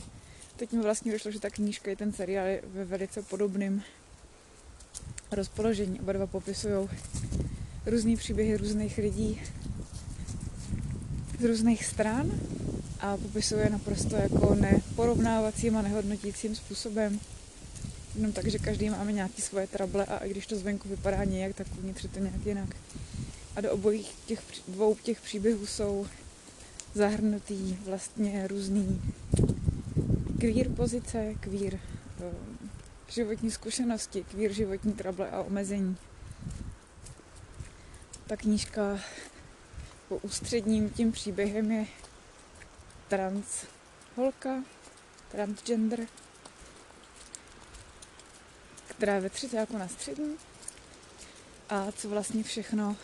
Teď 0.56 0.72
mi 0.72 0.82
vlastně 0.82 1.12
došlo, 1.12 1.30
že 1.30 1.40
ta 1.40 1.50
knížka 1.50 1.90
i 1.90 1.96
ten 1.96 2.12
seriál 2.12 2.46
je 2.46 2.62
ve 2.64 2.84
velice 2.84 3.22
podobném 3.22 3.82
rozpoložení. 5.32 6.00
Oba 6.00 6.12
dva 6.12 6.26
popisují 6.26 6.88
různé 7.86 8.16
příběhy 8.16 8.56
různých 8.56 8.98
lidí 8.98 9.40
z 11.40 11.44
různých 11.44 11.84
stran 11.84 12.30
a 13.00 13.16
popisuje 13.16 13.70
naprosto 13.70 14.16
jako 14.16 14.54
neporovnávacím 14.54 15.76
a 15.76 15.82
nehodnotícím 15.82 16.56
způsobem. 16.56 17.20
Jenom 18.14 18.32
tak, 18.32 18.46
že 18.46 18.58
každý 18.58 18.90
máme 18.90 19.12
nějaké 19.12 19.42
svoje 19.42 19.66
trable 19.66 20.04
a 20.04 20.18
i 20.18 20.30
když 20.30 20.46
to 20.46 20.56
zvenku 20.56 20.88
vypadá 20.88 21.24
nějak, 21.24 21.56
tak 21.56 21.66
uvnitř 21.78 22.02
je 22.02 22.08
to 22.08 22.18
nějak 22.18 22.46
jinak. 22.46 22.76
A 23.56 23.60
do 23.60 23.72
obojích 23.72 24.14
těch 24.26 24.40
dvou 24.68 24.94
těch 24.94 25.20
příběhů 25.20 25.66
jsou 25.66 26.06
zahrnutý 26.94 27.76
vlastně 27.84 28.48
různý 28.48 29.00
queer 30.38 30.68
pozice, 30.68 31.34
uh, 31.46 32.51
životní 33.12 33.50
zkušenosti, 33.50 34.24
queer 34.24 34.52
životní 34.52 34.92
trable 34.92 35.30
a 35.30 35.40
omezení. 35.40 35.96
Ta 38.26 38.36
knížka 38.36 39.00
po 40.08 40.16
ústředním 40.16 40.90
tím 40.90 41.12
příběhem 41.12 41.72
je 41.72 41.86
trans 43.08 43.66
holka, 44.16 44.64
transgender, 45.30 46.06
která 48.88 49.14
je 49.14 49.20
ve 49.20 49.30
třicáku 49.30 49.78
na 49.78 49.88
střední 49.88 50.36
a 51.68 51.92
co 51.92 52.08
vlastně 52.08 52.42
všechno 52.42 52.96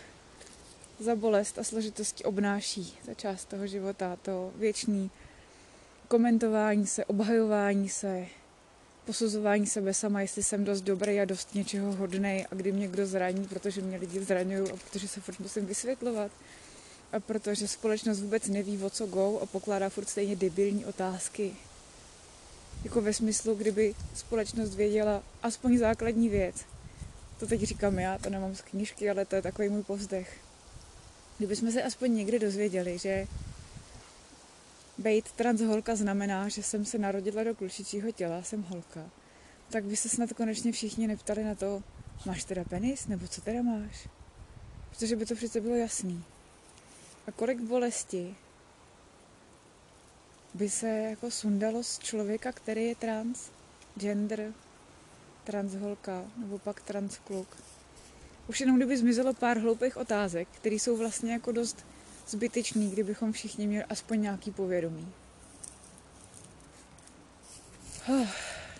za 0.98 1.16
bolest 1.16 1.58
a 1.58 1.64
složitosti 1.64 2.24
obnáší 2.24 2.98
ta 3.06 3.14
část 3.14 3.44
toho 3.44 3.66
života, 3.66 4.16
to 4.22 4.52
věčný 4.56 5.10
komentování 6.08 6.86
se, 6.86 7.04
obhajování 7.04 7.88
se, 7.88 8.26
posuzování 9.08 9.66
sebe 9.66 9.94
sama, 9.94 10.20
jestli 10.20 10.42
jsem 10.42 10.64
dost 10.64 10.80
dobrý 10.80 11.20
a 11.20 11.24
dost 11.24 11.54
něčeho 11.54 11.92
hodnej 11.92 12.46
a 12.50 12.54
kdy 12.54 12.72
mě 12.72 12.88
kdo 12.88 13.06
zraní, 13.06 13.46
protože 13.46 13.80
mě 13.80 13.96
lidi 13.96 14.24
zraňují 14.24 14.70
a 14.70 14.76
protože 14.76 15.08
se 15.08 15.20
furt 15.20 15.40
musím 15.40 15.66
vysvětlovat 15.66 16.30
a 17.12 17.20
protože 17.20 17.68
společnost 17.68 18.20
vůbec 18.20 18.48
neví, 18.48 18.82
o 18.82 18.90
co 18.90 19.06
go 19.06 19.40
a 19.42 19.46
pokládá 19.46 19.88
furt 19.88 20.08
stejně 20.08 20.36
debilní 20.36 20.84
otázky. 20.84 21.52
Jako 22.84 23.00
ve 23.00 23.12
smyslu, 23.12 23.54
kdyby 23.54 23.94
společnost 24.14 24.74
věděla 24.74 25.22
aspoň 25.42 25.78
základní 25.78 26.28
věc. 26.28 26.56
To 27.40 27.46
teď 27.46 27.62
říkám 27.62 27.98
já, 27.98 28.18
to 28.18 28.30
nemám 28.30 28.54
z 28.54 28.60
knížky, 28.60 29.10
ale 29.10 29.24
to 29.24 29.36
je 29.36 29.42
takový 29.42 29.68
můj 29.68 29.82
povzdech. 29.82 30.36
Kdyby 31.38 31.56
jsme 31.56 31.72
se 31.72 31.82
aspoň 31.82 32.14
někdy 32.14 32.38
dozvěděli, 32.38 32.98
že 32.98 33.26
Bejt 34.98 35.32
trans 35.32 35.60
holka 35.60 35.96
znamená, 35.96 36.48
že 36.48 36.62
jsem 36.62 36.84
se 36.84 36.98
narodila 36.98 37.44
do 37.44 37.54
klučičího 37.54 38.12
těla, 38.12 38.42
jsem 38.42 38.62
holka. 38.62 39.10
Tak 39.70 39.84
by 39.84 39.96
se 39.96 40.08
snad 40.08 40.32
konečně 40.32 40.72
všichni 40.72 41.06
neptali 41.06 41.44
na 41.44 41.54
to, 41.54 41.82
máš 42.26 42.44
teda 42.44 42.64
penis, 42.64 43.06
nebo 43.06 43.28
co 43.28 43.40
teda 43.40 43.62
máš? 43.62 44.08
Protože 44.90 45.16
by 45.16 45.26
to 45.26 45.34
přece 45.34 45.60
bylo 45.60 45.74
jasný. 45.74 46.24
A 47.26 47.32
kolik 47.32 47.60
bolesti 47.60 48.34
by 50.54 50.70
se 50.70 50.88
jako 50.88 51.30
sundalo 51.30 51.82
z 51.82 51.98
člověka, 51.98 52.52
který 52.52 52.84
je 52.86 52.94
trans, 52.94 53.50
gender, 53.96 54.52
trans 55.44 55.74
holka, 55.74 56.24
nebo 56.36 56.58
pak 56.58 56.80
trans 56.80 57.18
kluk. 57.18 57.56
Už 58.48 58.60
jenom 58.60 58.76
kdyby 58.76 58.96
zmizelo 58.96 59.34
pár 59.34 59.58
hloupých 59.58 59.96
otázek, 59.96 60.48
které 60.52 60.74
jsou 60.74 60.96
vlastně 60.96 61.32
jako 61.32 61.52
dost 61.52 61.86
zbytečný, 62.28 62.90
kdybychom 62.90 63.32
všichni 63.32 63.66
měli 63.66 63.84
aspoň 63.84 64.22
nějaký 64.22 64.50
povědomí. 64.50 65.12
Oh, 68.08 68.26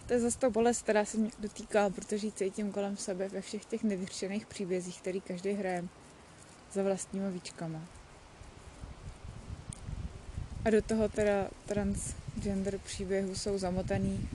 to 0.06 0.12
je 0.12 0.20
zase 0.20 0.38
ta 0.38 0.50
bolest, 0.50 0.82
která 0.82 1.04
se 1.04 1.18
mě 1.18 1.30
dotýká, 1.38 1.90
protože 1.90 2.26
ji 2.26 2.32
cítím 2.32 2.72
kolem 2.72 2.96
sebe 2.96 3.28
ve 3.28 3.40
všech 3.40 3.64
těch 3.64 3.82
nevyřešených 3.82 4.46
příbězích, 4.46 5.00
který 5.00 5.20
každý 5.20 5.52
hraje 5.52 5.84
za 6.72 6.82
vlastníma 6.82 7.28
víčkama. 7.28 7.80
A 10.64 10.70
do 10.70 10.82
toho 10.82 11.08
teda 11.08 11.48
transgender 11.66 12.78
příběhu 12.78 13.34
jsou 13.34 13.58
zamotaný 13.58 14.28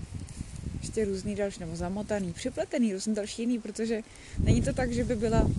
ještě 0.84 1.06
různý 1.06 1.36
další, 1.36 1.60
nebo 1.60 1.76
zamotaný, 1.76 2.34
připletený, 2.34 2.94
různý 2.94 3.16
další 3.16 3.42
jiný, 3.42 3.60
protože 3.60 4.02
není 4.40 4.62
to 4.62 4.74
tak, 4.74 4.92
že 4.92 5.04
by 5.04 5.16
byla, 5.16 5.50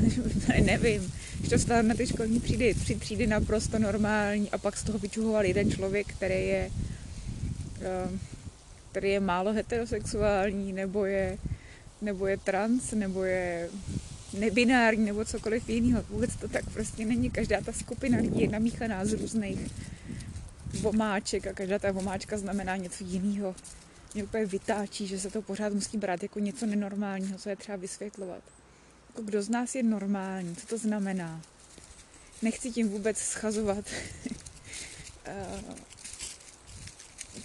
nevím, 0.64 1.12
že 1.42 1.50
to 1.50 1.58
stále 1.58 1.82
na 1.82 1.94
ty 1.94 2.06
školní 2.06 2.40
třídy, 2.40 2.74
tři 2.74 2.94
třídy 2.94 3.26
naprosto 3.26 3.78
normální 3.78 4.50
a 4.50 4.58
pak 4.58 4.76
z 4.76 4.82
toho 4.82 4.98
vyčuhoval 4.98 5.44
jeden 5.44 5.70
člověk, 5.70 6.06
který 6.06 6.34
je, 6.34 6.70
eh, 7.80 8.10
který 8.90 9.10
je 9.10 9.20
málo 9.20 9.52
heterosexuální, 9.52 10.72
nebo 10.72 11.04
je 11.04 11.38
nebo 12.02 12.26
je 12.26 12.36
trans, 12.36 12.92
nebo 12.92 13.24
je 13.24 13.68
nebinární, 14.38 15.04
nebo 15.04 15.24
cokoliv 15.24 15.68
jiného. 15.68 16.04
Vůbec 16.10 16.36
to 16.36 16.48
tak 16.48 16.70
prostě 16.70 17.04
není. 17.04 17.30
Každá 17.30 17.60
ta 17.60 17.72
skupina 17.72 18.18
lidí 18.18 18.40
je 18.40 18.48
namíchaná 18.48 19.04
z 19.04 19.12
různých 19.12 19.60
vomáček 20.80 21.46
a 21.46 21.52
každá 21.52 21.78
ta 21.78 21.92
vomáčka 21.92 22.38
znamená 22.38 22.76
něco 22.76 23.04
jiného. 23.04 23.54
Mě 24.14 24.24
úplně 24.24 24.46
vytáčí, 24.46 25.06
že 25.06 25.20
se 25.20 25.30
to 25.30 25.42
pořád 25.42 25.72
musí 25.72 25.98
brát 25.98 26.22
jako 26.22 26.38
něco 26.38 26.66
nenormálního, 26.66 27.38
co 27.38 27.48
je 27.48 27.56
třeba 27.56 27.76
vysvětlovat. 27.76 28.42
Jako 29.08 29.22
kdo 29.22 29.42
z 29.42 29.48
nás 29.48 29.74
je 29.74 29.82
normální, 29.82 30.56
co 30.56 30.66
to 30.66 30.78
znamená. 30.78 31.42
Nechci 32.42 32.70
tím 32.70 32.88
vůbec 32.88 33.18
schazovat 33.18 33.84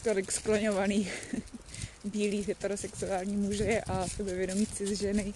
tolik 0.04 0.32
skloňovaných 0.32 1.36
bílých 2.04 2.48
heterosexuální 2.48 3.38
muže 3.38 3.82
a 3.82 4.08
sebevědomí 4.08 4.68
cis 4.68 5.00
ženy. 5.00 5.34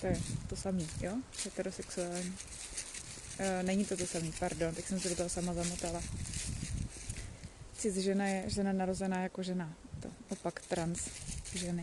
To 0.00 0.06
je 0.06 0.20
to 0.48 0.56
samé, 0.56 0.82
jo? 1.00 1.12
Heterosexuální. 1.44 2.34
E, 3.38 3.62
není 3.62 3.84
to 3.84 3.96
to 3.96 4.06
samé, 4.06 4.26
pardon, 4.38 4.74
tak 4.74 4.88
jsem 4.88 5.00
se 5.00 5.08
do 5.08 5.16
toho 5.16 5.28
sama 5.28 5.54
zamotala. 5.54 6.02
Cis 7.78 7.94
žena 7.94 8.26
je 8.26 8.44
žena 8.46 8.72
narozená 8.72 9.22
jako 9.22 9.42
žena. 9.42 9.76
To 10.04 10.10
opak 10.28 10.60
trans 10.60 11.08
ženy. 11.54 11.82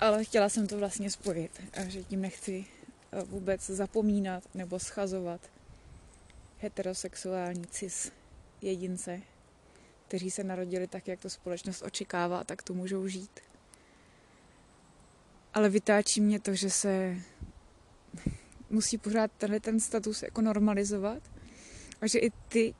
Ale 0.00 0.24
chtěla 0.24 0.48
jsem 0.48 0.66
to 0.66 0.78
vlastně 0.78 1.10
spojit, 1.10 1.60
a 1.72 1.84
že 1.84 2.04
tím 2.04 2.20
nechci 2.20 2.64
e, 3.12 3.24
vůbec 3.24 3.66
zapomínat 3.66 4.44
nebo 4.54 4.78
schazovat 4.78 5.40
heterosexuální 6.58 7.66
cis 7.66 8.12
jedince, 8.62 9.20
kteří 10.08 10.30
se 10.30 10.44
narodili 10.44 10.86
tak, 10.86 11.08
jak 11.08 11.20
to 11.20 11.30
společnost 11.30 11.82
očekává, 11.82 12.44
tak 12.44 12.62
to 12.62 12.74
můžou 12.74 13.08
žít. 13.08 13.40
Ale 15.54 15.68
vytáčí 15.68 16.20
mě 16.20 16.40
to, 16.40 16.54
že 16.54 16.70
se 16.70 17.16
musí 18.70 18.98
pořád 18.98 19.30
tenhle 19.38 19.60
ten 19.60 19.80
status 19.80 20.22
jako 20.22 20.42
normalizovat 20.42 21.22
a 22.00 22.06
že 22.06 22.18
i 22.18 22.30
ty, 22.30 22.74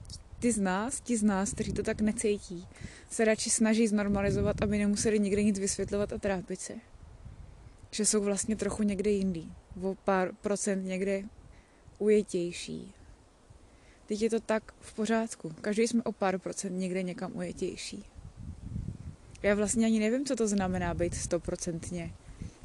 ty 0.45 0.53
z 0.53 0.61
nás, 0.61 1.01
ti 1.01 1.17
z 1.17 1.23
nás, 1.23 1.53
kteří 1.53 1.73
to 1.73 1.83
tak 1.83 2.01
necítí, 2.01 2.69
se 3.11 3.25
radši 3.25 3.51
snaží 3.51 3.89
znormalizovat, 3.89 4.63
aby 4.63 4.79
nemuseli 4.79 5.19
nikde 5.19 5.43
nic 5.43 5.59
vysvětlovat 5.59 6.13
a 6.13 6.19
trápit 6.19 6.61
se. 6.61 6.75
Že 7.91 8.07
jsou 8.07 8.23
vlastně 8.23 8.57
trochu 8.57 8.83
někde 8.83 9.11
jindy, 9.11 9.45
o 9.83 9.95
pár 10.05 10.33
procent 10.33 10.85
někde 10.85 11.23
ujetější, 11.99 12.95
Teď 14.07 14.23
je 14.23 14.31
to 14.31 14.41
tak 14.41 14.73
v 14.81 14.95
pořádku. 14.95 15.55
Každý 15.61 15.89
jsme 15.89 16.03
o 16.03 16.13
pár 16.13 16.39
procent 16.39 16.79
někde 16.79 17.03
někam 17.03 17.37
ujetější. 17.37 18.05
Já 19.43 19.55
vlastně 19.55 19.87
ani 19.87 20.01
nevím, 20.01 20.25
co 20.25 20.37
to 20.37 20.49
znamená 20.49 20.95
být 20.95 21.15
stoprocentně 21.15 22.13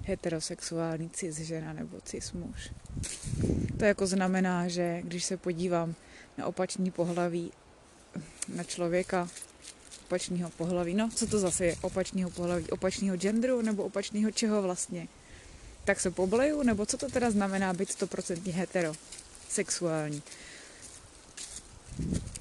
heterosexuální 0.04 1.10
cis 1.10 1.38
žena 1.38 1.74
nebo 1.74 1.98
cis 2.02 2.34
muž. 2.34 2.72
To 3.78 3.86
jako 3.86 4.08
znamená, 4.08 4.68
že 4.68 5.02
když 5.02 5.24
se 5.24 5.38
podívám 5.38 5.96
na 6.38 6.46
opačný 6.46 6.92
pohlaví, 6.92 7.52
na 8.56 8.64
člověka 8.64 9.30
opačného 10.10 10.50
pohlaví, 10.50 10.94
no 10.94 11.10
co 11.16 11.28
to 11.28 11.40
zase 11.40 11.66
je 11.66 11.76
opačného 11.82 12.30
pohlaví, 12.30 12.66
opačného 12.70 13.18
genderu 13.18 13.62
nebo 13.62 13.84
opačného 13.84 14.32
čeho 14.32 14.62
vlastně, 14.62 15.08
tak 15.86 16.00
se 16.00 16.12
pobleju, 16.12 16.64
nebo 16.64 16.86
co 16.86 16.98
to 16.98 17.08
teda 17.08 17.32
znamená 17.32 17.74
být 17.74 17.92
stoprocentně 17.92 18.54
heterosexuální. 18.54 20.22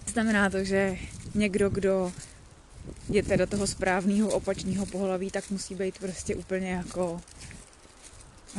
Znamená 0.07 0.51
to, 0.51 0.64
že 0.64 0.99
někdo, 1.35 1.71
kdo 1.71 2.12
je 3.09 3.23
teda 3.23 3.47
toho 3.47 3.66
správného 3.66 4.29
opačného 4.29 4.87
pohlaví, 4.87 5.31
tak 5.31 5.51
musí 5.51 5.75
být 5.75 5.99
prostě 5.99 6.37
úplně 6.37 6.71
jako... 6.71 7.21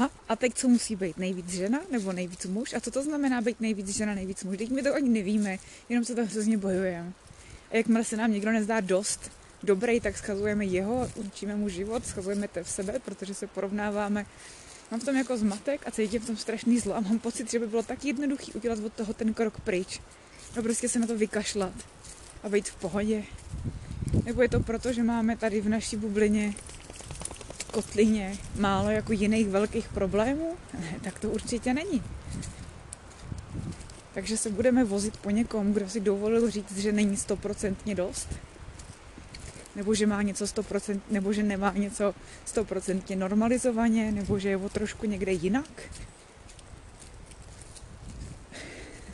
A, 0.03 0.09
a 0.29 0.35
teď 0.35 0.53
co 0.53 0.67
musí 0.67 0.95
být? 0.95 1.17
Nejvíc 1.17 1.49
žena 1.49 1.79
nebo 1.91 2.13
nejvíc 2.13 2.45
muž? 2.45 2.73
A 2.73 2.79
co 2.79 2.91
to 2.91 3.03
znamená 3.03 3.41
být 3.41 3.59
nejvíc 3.59 3.89
žena, 3.89 4.13
nejvíc 4.13 4.43
muž? 4.43 4.57
Teď 4.57 4.69
my 4.69 4.83
to 4.83 4.95
ani 4.95 5.09
nevíme, 5.09 5.57
jenom 5.89 6.05
se 6.05 6.15
to 6.15 6.25
hrozně 6.25 6.57
bojujeme. 6.57 7.13
Jakmile 7.71 8.03
se 8.03 8.17
nám 8.17 8.31
někdo 8.31 8.51
nezdá 8.51 8.79
dost 8.79 9.31
dobrý, 9.63 9.99
tak 9.99 10.17
schazujeme 10.17 10.65
jeho, 10.65 11.11
učíme 11.15 11.55
mu 11.55 11.69
život, 11.69 12.05
schazujeme 12.05 12.47
to 12.47 12.63
v 12.63 12.69
sebe, 12.69 12.99
protože 13.05 13.33
se 13.33 13.47
porovnáváme. 13.47 14.25
Mám 14.91 14.99
v 14.99 15.03
tom 15.03 15.15
jako 15.15 15.37
zmatek 15.37 15.87
a 15.87 15.91
cítím 15.91 16.21
v 16.21 16.25
tom 16.25 16.37
strašný 16.37 16.79
zlo 16.79 16.95
a 16.95 16.99
mám 16.99 17.19
pocit, 17.19 17.51
že 17.51 17.59
by 17.59 17.67
bylo 17.67 17.83
tak 17.83 18.05
jednoduchý 18.05 18.53
udělat 18.53 18.79
od 18.79 18.93
toho 18.93 19.13
ten 19.13 19.33
krok 19.33 19.59
pryč 19.59 20.01
a 20.59 20.61
prostě 20.61 20.89
se 20.89 20.99
na 20.99 21.07
to 21.07 21.17
vykašlat 21.17 21.73
a 22.43 22.49
být 22.49 22.69
v 22.69 22.75
pohodě. 22.75 23.23
Nebo 24.25 24.41
je 24.41 24.49
to 24.49 24.59
proto, 24.59 24.93
že 24.93 25.03
máme 25.03 25.37
tady 25.37 25.61
v 25.61 25.69
naší 25.69 25.97
bublině 25.97 26.53
kotlině 27.71 28.37
málo 28.55 28.89
jako 28.89 29.13
jiných 29.13 29.47
velkých 29.47 29.87
problémů? 29.87 30.57
Ne, 30.79 30.99
tak 31.03 31.19
to 31.19 31.29
určitě 31.29 31.73
není. 31.73 32.03
Takže 34.13 34.37
se 34.37 34.49
budeme 34.49 34.83
vozit 34.83 35.17
po 35.17 35.29
někom, 35.29 35.73
kdo 35.73 35.89
si 35.89 35.99
dovolil 35.99 36.49
říct, 36.49 36.77
že 36.77 36.91
není 36.91 37.17
stoprocentně 37.17 37.95
dost. 37.95 38.29
Nebo 39.75 39.93
že 39.93 40.07
má 40.07 40.21
něco 40.21 40.45
100%, 40.45 40.99
nebo 41.11 41.33
že 41.33 41.43
nemá 41.43 41.73
něco 41.73 42.15
stoprocentně 42.45 43.15
normalizovaně, 43.15 44.11
nebo 44.11 44.39
že 44.39 44.49
je 44.49 44.57
o 44.57 44.69
trošku 44.69 45.05
někde 45.05 45.31
jinak. 45.31 45.69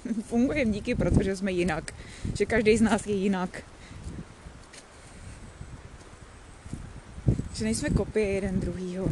fungujeme 0.23 0.71
díky, 0.71 0.95
protože 0.95 1.35
jsme 1.35 1.51
jinak. 1.51 1.93
Že 2.33 2.45
každý 2.45 2.77
z 2.77 2.81
nás 2.81 3.07
je 3.07 3.15
jinak. 3.15 3.63
Že 7.53 7.63
nejsme 7.63 7.89
kopie 7.89 8.31
jeden 8.31 8.59
druhýho. 8.59 9.09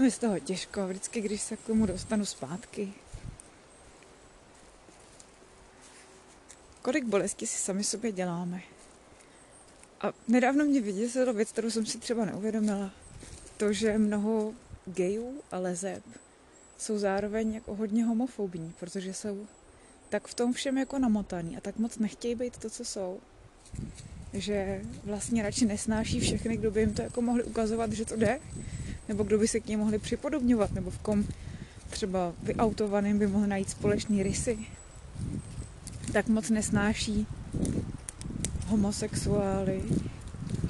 Mi 0.00 0.10
z 0.10 0.18
toho 0.18 0.38
těžko, 0.38 0.86
vždycky, 0.86 1.20
když 1.20 1.40
se 1.40 1.56
k 1.56 1.60
tomu 1.60 1.86
dostanu 1.86 2.24
zpátky. 2.24 2.92
Kolik 6.82 7.04
bolesti 7.04 7.46
si 7.46 7.58
sami 7.58 7.84
sobě 7.84 8.12
děláme? 8.12 8.62
A 10.00 10.12
nedávno 10.28 10.64
mě 10.64 10.80
vyděsila 10.80 11.32
věc, 11.32 11.52
kterou 11.52 11.70
jsem 11.70 11.86
si 11.86 11.98
třeba 11.98 12.24
neuvědomila. 12.24 12.90
To, 13.56 13.72
že 13.72 13.98
mnoho 13.98 14.54
gayů 14.86 15.42
a 15.50 15.58
lezeb 15.58 16.02
jsou 16.78 16.98
zároveň 16.98 17.54
jako 17.54 17.74
hodně 17.74 18.04
homofobní, 18.04 18.74
protože 18.80 19.14
jsou 19.14 19.46
tak 20.08 20.28
v 20.28 20.34
tom 20.34 20.52
všem 20.52 20.78
jako 20.78 20.98
namotaný 20.98 21.56
a 21.56 21.60
tak 21.60 21.78
moc 21.78 21.98
nechtějí 21.98 22.34
být 22.34 22.58
to, 22.58 22.70
co 22.70 22.84
jsou. 22.84 23.20
Že 24.32 24.82
vlastně 25.04 25.42
radši 25.42 25.66
nesnáší 25.66 26.20
všechny, 26.20 26.56
kdo 26.56 26.70
by 26.70 26.80
jim 26.80 26.94
to 26.94 27.02
jako 27.02 27.22
mohli 27.22 27.44
ukazovat, 27.44 27.92
že 27.92 28.04
to 28.04 28.16
jde, 28.16 28.40
nebo 29.10 29.22
kdo 29.22 29.38
by 29.38 29.48
se 29.48 29.60
k 29.60 29.66
ním 29.66 29.78
mohli 29.78 29.98
připodobňovat, 29.98 30.72
nebo 30.72 30.90
v 30.90 30.98
kom 30.98 31.26
třeba 31.90 32.32
vyautovaným 32.42 33.18
by 33.18 33.26
mohli 33.26 33.48
najít 33.48 33.70
společný 33.70 34.22
rysy. 34.22 34.58
Tak 36.12 36.28
moc 36.28 36.50
nesnáší 36.50 37.26
homosexuály, 38.66 39.82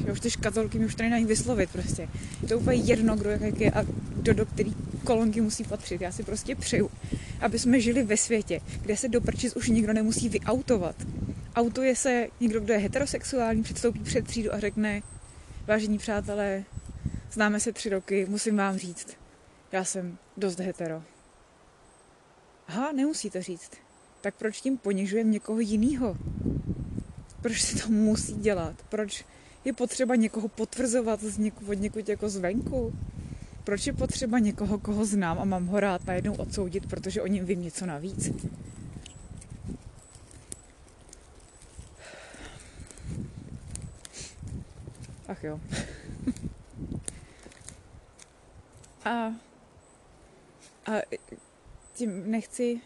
že 0.04 0.12
už 0.12 0.20
ty 0.20 0.30
škatolky 0.30 0.78
mi 0.78 0.86
už 0.86 0.94
to 0.94 1.02
nedají 1.02 1.24
vyslovit 1.24 1.70
prostě. 1.70 2.08
Je 2.42 2.48
to 2.48 2.58
úplně 2.58 2.82
jedno, 2.82 3.16
kdo 3.16 3.30
jak 3.30 3.60
je 3.60 3.70
a 3.70 3.82
kdo 4.16 4.34
do 4.34 4.46
který 4.46 4.74
kolonky 5.04 5.40
musí 5.40 5.64
patřit. 5.64 6.00
Já 6.00 6.12
si 6.12 6.22
prostě 6.22 6.54
přeju, 6.54 6.90
aby 7.40 7.58
jsme 7.58 7.80
žili 7.80 8.02
ve 8.02 8.16
světě, 8.16 8.60
kde 8.82 8.96
se 8.96 9.08
do 9.08 9.20
prčic 9.20 9.56
už 9.56 9.68
nikdo 9.68 9.92
nemusí 9.92 10.28
vyautovat. 10.28 10.96
Autuje 11.54 11.96
se 11.96 12.26
někdo, 12.40 12.60
kdo 12.60 12.72
je 12.72 12.78
heterosexuální, 12.78 13.62
předstoupí 13.62 13.98
před 13.98 14.26
třídu 14.26 14.54
a 14.54 14.60
řekne, 14.60 15.02
vážení 15.66 15.98
přátelé, 15.98 16.64
známe 17.32 17.60
se 17.60 17.72
tři 17.72 17.88
roky, 17.88 18.26
musím 18.28 18.56
vám 18.56 18.78
říct, 18.78 19.16
já 19.72 19.84
jsem 19.84 20.18
dost 20.36 20.58
hetero. 20.58 21.02
Aha, 22.68 22.92
nemusíte 22.92 23.42
říct. 23.42 23.70
Tak 24.20 24.34
proč 24.34 24.60
tím 24.60 24.78
ponižujeme 24.78 25.30
někoho 25.30 25.60
jiného? 25.60 26.16
Proč 27.42 27.62
se 27.62 27.82
to 27.82 27.88
musí 27.88 28.32
dělat? 28.32 28.74
Proč 28.88 29.24
je 29.64 29.72
potřeba 29.72 30.16
někoho 30.16 30.48
potvrzovat 30.48 31.20
z 31.20 31.38
něk- 31.38 31.70
od 31.70 31.74
někud 31.74 32.08
jako 32.08 32.28
zvenku? 32.28 32.94
Proč 33.64 33.86
je 33.86 33.92
potřeba 33.92 34.38
někoho, 34.38 34.78
koho 34.78 35.04
znám 35.04 35.38
a 35.38 35.44
mám 35.44 35.66
ho 35.66 35.80
rád 35.80 36.06
najednou 36.06 36.34
odsoudit, 36.34 36.86
protože 36.86 37.22
o 37.22 37.26
něm 37.26 37.44
vím 37.44 37.62
něco 37.62 37.86
navíc? 37.86 38.30
Ach 45.28 45.44
jo. 45.44 45.60
A, 49.04 49.10
a 50.86 50.92
tím 51.94 52.30
nechci 52.30 52.80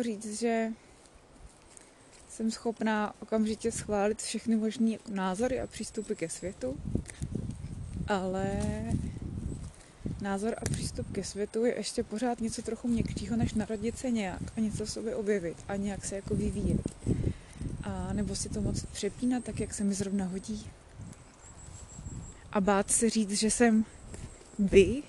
říct, 0.00 0.40
že 0.40 0.72
jsem 2.28 2.50
schopná 2.50 3.14
okamžitě 3.22 3.72
schválit 3.72 4.22
všechny 4.22 4.56
možné 4.56 4.96
názory 5.08 5.60
a 5.60 5.66
přístupy 5.66 6.14
ke 6.14 6.28
světu, 6.28 6.76
ale 8.06 8.60
názor 10.22 10.54
a 10.58 10.64
přístup 10.64 11.12
ke 11.12 11.24
světu 11.24 11.64
je 11.64 11.76
ještě 11.76 12.02
pořád 12.02 12.40
něco 12.40 12.62
trochu 12.62 12.88
měkčího, 12.88 13.36
než 13.36 13.54
narodit 13.54 13.98
se 13.98 14.10
nějak 14.10 14.42
a 14.56 14.60
něco 14.60 14.86
v 14.86 14.90
sobě 14.90 15.14
objevit 15.14 15.56
a 15.68 15.76
nějak 15.76 16.04
se 16.04 16.16
jako 16.16 16.34
vyvíjet. 16.34 16.80
A 17.82 18.12
nebo 18.12 18.36
si 18.36 18.48
to 18.48 18.60
moc 18.60 18.84
přepínat 18.84 19.44
tak, 19.44 19.60
jak 19.60 19.74
se 19.74 19.84
mi 19.84 19.94
zrovna 19.94 20.24
hodí. 20.24 20.70
A 22.52 22.60
bát 22.60 22.90
se 22.90 23.10
říct, 23.10 23.32
že 23.32 23.50
jsem 23.50 23.84
by, 24.62 25.02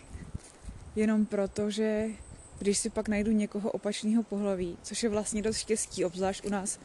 jenom 0.96 1.26
proto, 1.26 1.72
že 1.72 2.08
když 2.60 2.78
si 2.78 2.90
pak 2.90 3.08
najdu 3.08 3.32
někoho 3.32 3.72
opačného 3.72 4.24
pohlaví, 4.24 4.78
což 4.84 5.04
je 5.04 5.10
vlastně 5.10 5.42
dost 5.42 5.58
štěstí, 5.58 6.06
obzvlášť 6.06 6.46
u 6.46 6.50
nás 6.50 6.80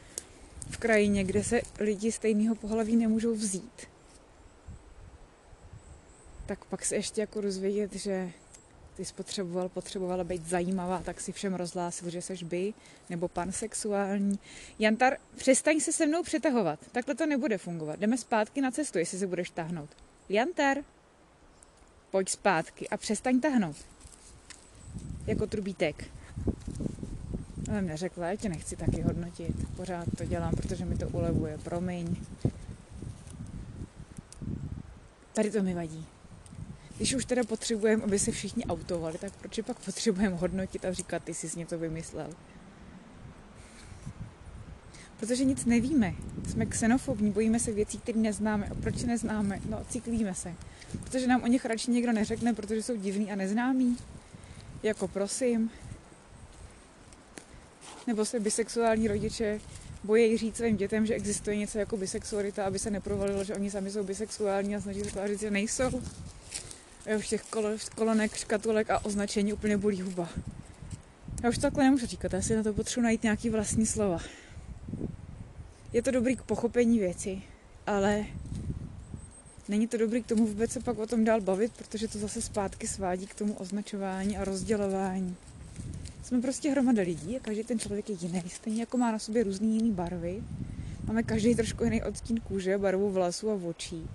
v 0.70 0.76
krajině, 0.76 1.24
kde 1.24 1.44
se 1.44 1.60
lidi 1.80 2.12
stejného 2.12 2.54
pohlaví 2.54 2.96
nemůžou 2.96 3.34
vzít, 3.34 3.86
tak 6.46 6.64
pak 6.64 6.84
se 6.84 6.96
ještě 6.96 7.20
jako 7.20 7.40
rozvědět, 7.40 7.92
že 7.92 8.32
ty 8.96 9.04
spotřeboval, 9.04 9.68
potřebovala 9.68 10.24
být 10.24 10.46
zajímavá, 10.46 11.02
tak 11.04 11.20
si 11.20 11.32
všem 11.32 11.54
rozhlásil, 11.54 12.10
že 12.10 12.22
seš 12.22 12.42
by, 12.42 12.74
nebo 13.10 13.28
pansexuální. 13.28 14.38
Jantar, 14.78 15.16
přestaň 15.36 15.80
se 15.80 15.92
se 15.92 16.06
mnou 16.06 16.22
přetahovat. 16.22 16.80
Takhle 16.92 17.14
to 17.14 17.26
nebude 17.26 17.58
fungovat. 17.58 18.00
Jdeme 18.00 18.18
zpátky 18.18 18.60
na 18.60 18.70
cestu, 18.70 18.98
jestli 18.98 19.18
se 19.18 19.26
budeš 19.26 19.50
tahnout. 19.50 19.90
Jantar, 20.28 20.78
pojď 22.10 22.28
zpátky 22.28 22.88
a 22.88 22.96
přestaň 22.96 23.40
tahnout. 23.40 23.76
Jako 25.26 25.46
trubítek. 25.46 26.04
Ale 27.70 27.82
neřekla, 27.82 28.26
já 28.26 28.36
tě 28.36 28.48
nechci 28.48 28.76
taky 28.76 29.00
hodnotit. 29.00 29.76
Pořád 29.76 30.04
to 30.18 30.24
dělám, 30.24 30.52
protože 30.52 30.84
mi 30.84 30.96
to 30.96 31.08
ulevuje. 31.08 31.58
Promiň. 31.58 32.16
Tady 35.32 35.50
to 35.50 35.62
mi 35.62 35.74
vadí. 35.74 36.06
Když 36.96 37.14
už 37.14 37.24
teda 37.24 37.44
potřebujeme, 37.44 38.04
aby 38.04 38.18
se 38.18 38.30
všichni 38.30 38.64
autovali, 38.64 39.18
tak 39.18 39.32
proč 39.32 39.60
pak 39.66 39.78
potřebujeme 39.78 40.36
hodnotit 40.36 40.84
a 40.84 40.92
říkat, 40.92 41.24
ty 41.24 41.34
jsi 41.34 41.58
něco 41.58 41.78
vymyslel? 41.78 42.30
Protože 45.20 45.44
nic 45.44 45.64
nevíme. 45.64 46.14
Jsme 46.48 46.66
xenofobní, 46.66 47.30
bojíme 47.30 47.60
se 47.60 47.72
věcí, 47.72 47.98
které 47.98 48.18
neznáme. 48.18 48.66
A 48.66 48.74
proč 48.74 49.02
neznáme? 49.02 49.60
No, 49.68 49.84
cyklíme 49.90 50.34
se. 50.34 50.54
Protože 51.04 51.26
nám 51.26 51.42
o 51.42 51.46
nich 51.46 51.64
radši 51.64 51.90
někdo 51.90 52.12
neřekne, 52.12 52.54
protože 52.54 52.82
jsou 52.82 52.96
divný 52.96 53.32
a 53.32 53.36
neznámí. 53.36 53.96
Jako 54.82 55.08
prosím. 55.08 55.70
Nebo 58.06 58.24
se 58.24 58.40
bisexuální 58.40 59.08
rodiče 59.08 59.60
bojí 60.04 60.36
říct 60.36 60.56
svým 60.56 60.76
dětem, 60.76 61.06
že 61.06 61.14
existuje 61.14 61.56
něco 61.56 61.78
jako 61.78 61.96
bisexualita, 61.96 62.64
aby 62.64 62.78
se 62.78 62.90
neprovalilo, 62.90 63.44
že 63.44 63.54
oni 63.54 63.70
sami 63.70 63.90
jsou 63.90 64.04
bisexuální 64.04 64.76
a 64.76 64.80
snaží 64.80 65.04
se 65.04 65.10
tvářit, 65.10 65.40
že 65.40 65.50
nejsou. 65.50 66.02
Já 67.06 67.16
už 67.16 67.28
těch 67.28 67.42
kolonek, 67.94 68.36
škatulek 68.36 68.90
a 68.90 69.04
označení 69.04 69.52
úplně 69.52 69.76
bolí 69.76 70.02
huba. 70.02 70.28
Já 71.42 71.48
už 71.48 71.58
takhle 71.58 71.84
nemůžu 71.84 72.06
říkat, 72.06 72.32
já 72.32 72.42
si 72.42 72.56
na 72.56 72.62
to 72.62 72.72
potřebuji 72.72 73.04
najít 73.04 73.22
nějaký 73.22 73.50
vlastní 73.50 73.86
slova. 73.86 74.18
Je 75.92 76.02
to 76.02 76.10
dobrý 76.10 76.36
k 76.36 76.42
pochopení 76.42 76.98
věci, 76.98 77.42
ale 77.86 78.24
není 79.68 79.88
to 79.88 79.96
dobrý 79.96 80.22
k 80.22 80.26
tomu 80.26 80.46
vůbec 80.46 80.70
se 80.70 80.80
pak 80.80 80.98
o 80.98 81.06
tom 81.06 81.24
dál 81.24 81.40
bavit, 81.40 81.72
protože 81.72 82.08
to 82.08 82.18
zase 82.18 82.42
zpátky 82.42 82.86
svádí 82.86 83.26
k 83.26 83.34
tomu 83.34 83.54
označování 83.54 84.36
a 84.36 84.44
rozdělování. 84.44 85.36
Jsme 86.22 86.40
prostě 86.40 86.70
hromada 86.70 87.02
lidí 87.02 87.36
a 87.36 87.40
každý 87.40 87.64
ten 87.64 87.78
člověk 87.78 88.10
je 88.10 88.16
jiný, 88.20 88.42
stejně 88.46 88.80
jako 88.80 88.98
má 88.98 89.12
na 89.12 89.18
sobě 89.18 89.44
různé 89.44 89.66
jiné 89.66 89.94
barvy. 89.94 90.42
Máme 91.04 91.22
každý 91.22 91.54
trošku 91.54 91.84
jiný 91.84 92.02
odstín 92.02 92.40
kůže, 92.40 92.78
barvu 92.78 93.10
vlasů 93.10 93.50
a 93.50 93.54
očí 93.54 94.08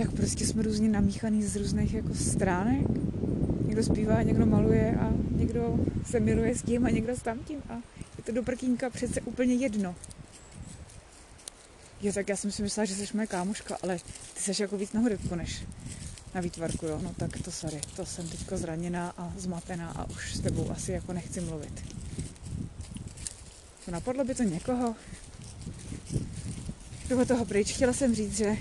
tak 0.00 0.12
prostě 0.12 0.46
jsme 0.46 0.62
různě 0.62 0.88
namíchaný 0.88 1.42
z 1.42 1.56
různých 1.56 1.94
jako 1.94 2.14
stránek. 2.14 2.86
Někdo 3.66 3.82
zpívá, 3.82 4.22
někdo 4.22 4.46
maluje 4.46 4.96
a 5.00 5.12
někdo 5.30 5.78
se 6.04 6.20
miluje 6.20 6.54
s 6.54 6.62
tím 6.62 6.86
a 6.86 6.90
někdo 6.90 7.16
s 7.16 7.22
tamtím 7.22 7.58
a 7.68 7.74
je 8.18 8.24
to 8.24 8.32
do 8.32 8.42
prkínka 8.42 8.90
přece 8.90 9.20
úplně 9.20 9.54
jedno. 9.54 9.94
Jo, 12.02 12.12
tak 12.12 12.28
já 12.28 12.36
jsem 12.36 12.52
si 12.52 12.62
myslela, 12.62 12.84
že 12.84 12.94
jsi 12.94 13.16
moje 13.16 13.26
kámoška, 13.26 13.78
ale 13.82 13.98
ty 14.34 14.54
jsi 14.54 14.62
jako 14.62 14.78
víc 14.78 14.92
na 14.92 15.00
hudebku 15.00 15.34
než 15.34 15.62
na 16.34 16.40
výtvarku, 16.40 16.86
jo. 16.86 17.00
No 17.02 17.14
tak 17.18 17.42
to 17.44 17.50
sorry, 17.50 17.80
to 17.96 18.06
jsem 18.06 18.28
teďko 18.28 18.56
zraněná 18.56 19.14
a 19.16 19.32
zmatená 19.36 19.90
a 19.90 20.10
už 20.10 20.34
s 20.34 20.40
tebou 20.40 20.70
asi 20.70 20.92
jako 20.92 21.12
nechci 21.12 21.40
mluvit. 21.40 21.84
To 23.84 23.90
napadlo 23.90 24.24
by 24.24 24.34
to 24.34 24.42
někoho? 24.42 24.94
Toho 27.08 27.24
toho 27.24 27.44
pryč. 27.44 27.72
Chtěla 27.72 27.92
jsem 27.92 28.14
říct, 28.14 28.36
že 28.36 28.56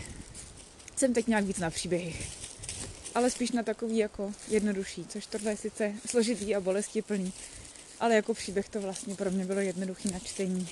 jsem 0.95 1.13
teď 1.13 1.27
nějak 1.27 1.45
víc 1.45 1.59
na 1.59 1.69
příběhy. 1.69 2.15
Ale 3.15 3.29
spíš 3.29 3.51
na 3.51 3.63
takový 3.63 3.97
jako 3.97 4.33
jednodušší, 4.47 5.05
což 5.05 5.25
tohle 5.25 5.51
je 5.51 5.57
sice 5.57 5.93
složitý 6.09 6.55
a 6.55 6.59
bolestiplný. 6.59 7.33
Ale 7.99 8.15
jako 8.15 8.33
příběh 8.33 8.69
to 8.69 8.81
vlastně 8.81 9.15
pro 9.15 9.31
mě 9.31 9.45
bylo 9.45 9.59
jednoduchý 9.59 10.11
na 10.11 10.19
čtení. 10.19 10.69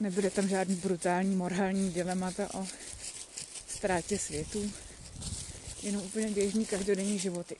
Nebude 0.00 0.30
tam 0.30 0.48
žádný 0.48 0.76
brutální 0.76 1.36
morální 1.36 1.90
dilemata 1.90 2.54
o 2.54 2.66
ztrátě 3.68 4.18
světu. 4.18 4.72
Jenom 5.82 6.02
úplně 6.02 6.28
běžný 6.30 6.66
každodenní 6.66 7.18
životy. 7.18 7.56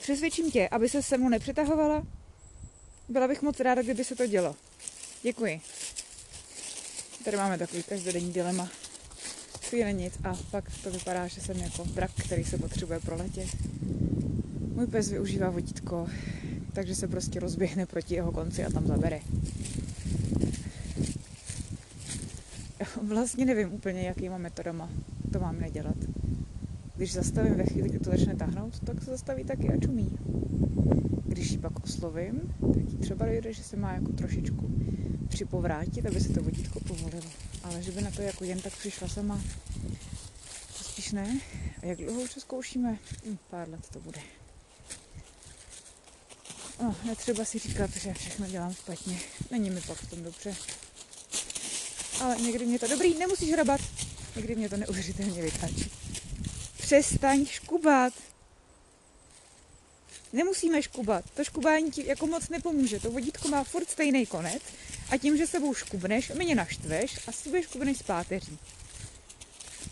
Přesvědčím 0.00 0.50
tě, 0.50 0.68
aby 0.68 0.88
se 0.88 1.02
se 1.02 1.18
mnou 1.18 1.28
nepřetahovala. 1.28 2.06
Byla 3.08 3.28
bych 3.28 3.42
moc 3.42 3.60
ráda, 3.60 3.82
kdyby 3.82 4.04
se 4.04 4.16
to 4.16 4.26
dělo. 4.26 4.56
Děkuji. 5.22 5.60
Tady 7.24 7.36
máme 7.36 7.58
takový 7.58 7.82
každodenní 7.82 8.32
dilema. 8.32 8.68
Chvíli 9.68 9.94
nic 9.94 10.14
a 10.24 10.38
pak 10.50 10.64
to 10.82 10.90
vypadá, 10.90 11.26
že 11.26 11.40
jsem 11.40 11.56
jako 11.56 11.84
drak, 11.84 12.10
který 12.24 12.44
se 12.44 12.58
potřebuje 12.58 13.00
proletět. 13.00 13.48
Můj 14.74 14.86
pes 14.86 15.08
využívá 15.08 15.50
vodítko, 15.50 16.08
takže 16.72 16.94
se 16.94 17.08
prostě 17.08 17.40
rozběhne 17.40 17.86
proti 17.86 18.14
jeho 18.14 18.32
konci 18.32 18.64
a 18.64 18.70
tam 18.70 18.86
zabere. 18.86 19.20
Vlastně 23.08 23.44
nevím 23.44 23.72
úplně, 23.72 24.02
jakýma 24.02 24.38
metodama 24.38 24.90
to 25.32 25.40
mám 25.40 25.60
nedělat. 25.60 25.96
Když 26.96 27.12
zastavím 27.12 27.54
ve 27.54 27.64
chvíli, 27.64 27.88
kdy 27.88 27.98
to 27.98 28.10
začne 28.10 28.36
tahnout, 28.36 28.80
tak 28.80 29.02
se 29.02 29.10
zastaví 29.10 29.44
taky 29.44 29.68
a 29.68 29.80
čumí. 29.80 30.18
Když 31.24 31.50
ji 31.50 31.58
pak 31.58 31.84
oslovím, 31.84 32.40
tak 32.74 32.92
jí 32.92 32.96
třeba 32.96 33.26
dojde, 33.26 33.52
že 33.52 33.62
se 33.62 33.76
má 33.76 33.92
jako 33.92 34.12
trošičku 34.12 34.70
připovrátit, 35.28 36.06
aby 36.06 36.20
se 36.20 36.32
to 36.32 36.42
vodítko 36.42 36.80
povolilo. 36.80 37.30
Ale 37.62 37.82
že 37.82 37.92
by 37.92 38.02
na 38.02 38.10
to 38.10 38.22
jako 38.22 38.44
jen 38.44 38.60
tak 38.60 38.72
přišla 38.72 39.08
sama, 39.08 39.40
to 40.78 40.84
spíš 40.84 41.12
ne. 41.12 41.40
A 41.82 41.86
jak 41.86 41.98
dlouho 41.98 42.20
už 42.20 42.30
zkoušíme? 42.30 42.98
Hm, 43.26 43.36
pár 43.50 43.68
let 43.68 43.88
to 43.92 44.00
bude. 44.00 44.20
No, 46.82 46.96
netřeba 47.06 47.44
si 47.44 47.58
říkat, 47.58 47.90
že 47.90 48.14
všechno 48.14 48.46
dělám 48.46 48.72
špatně. 48.72 49.18
Není 49.50 49.70
mi 49.70 49.80
pak 49.80 49.96
v 49.96 50.10
tom 50.10 50.22
dobře. 50.22 50.54
Ale 52.20 52.36
někdy 52.36 52.66
mě 52.66 52.78
to 52.78 52.88
dobrý, 52.88 53.18
nemusíš 53.18 53.52
hrabat. 53.52 53.80
Někdy 54.36 54.54
mě 54.54 54.68
to 54.68 54.76
neuvěřitelně 54.76 55.42
vytáčí. 55.42 55.90
Přestaň 56.76 57.46
škubat. 57.46 58.12
Nemusíme 60.32 60.82
škubat. 60.82 61.24
To 61.34 61.44
škubání 61.44 61.90
ti 61.90 62.06
jako 62.06 62.26
moc 62.26 62.48
nepomůže. 62.48 63.00
To 63.00 63.10
vodítko 63.10 63.48
má 63.48 63.64
furt 63.64 63.90
stejný 63.90 64.26
konec 64.26 64.62
a 65.10 65.16
tím, 65.16 65.36
že 65.36 65.46
sebou 65.46 65.74
škubneš, 65.74 66.32
mě 66.34 66.54
naštveš 66.54 67.28
a 67.28 67.32
si 67.32 67.48
budeš 67.48 67.64
škubneš 67.64 67.98
z 67.98 68.02
páteří. 68.02 68.58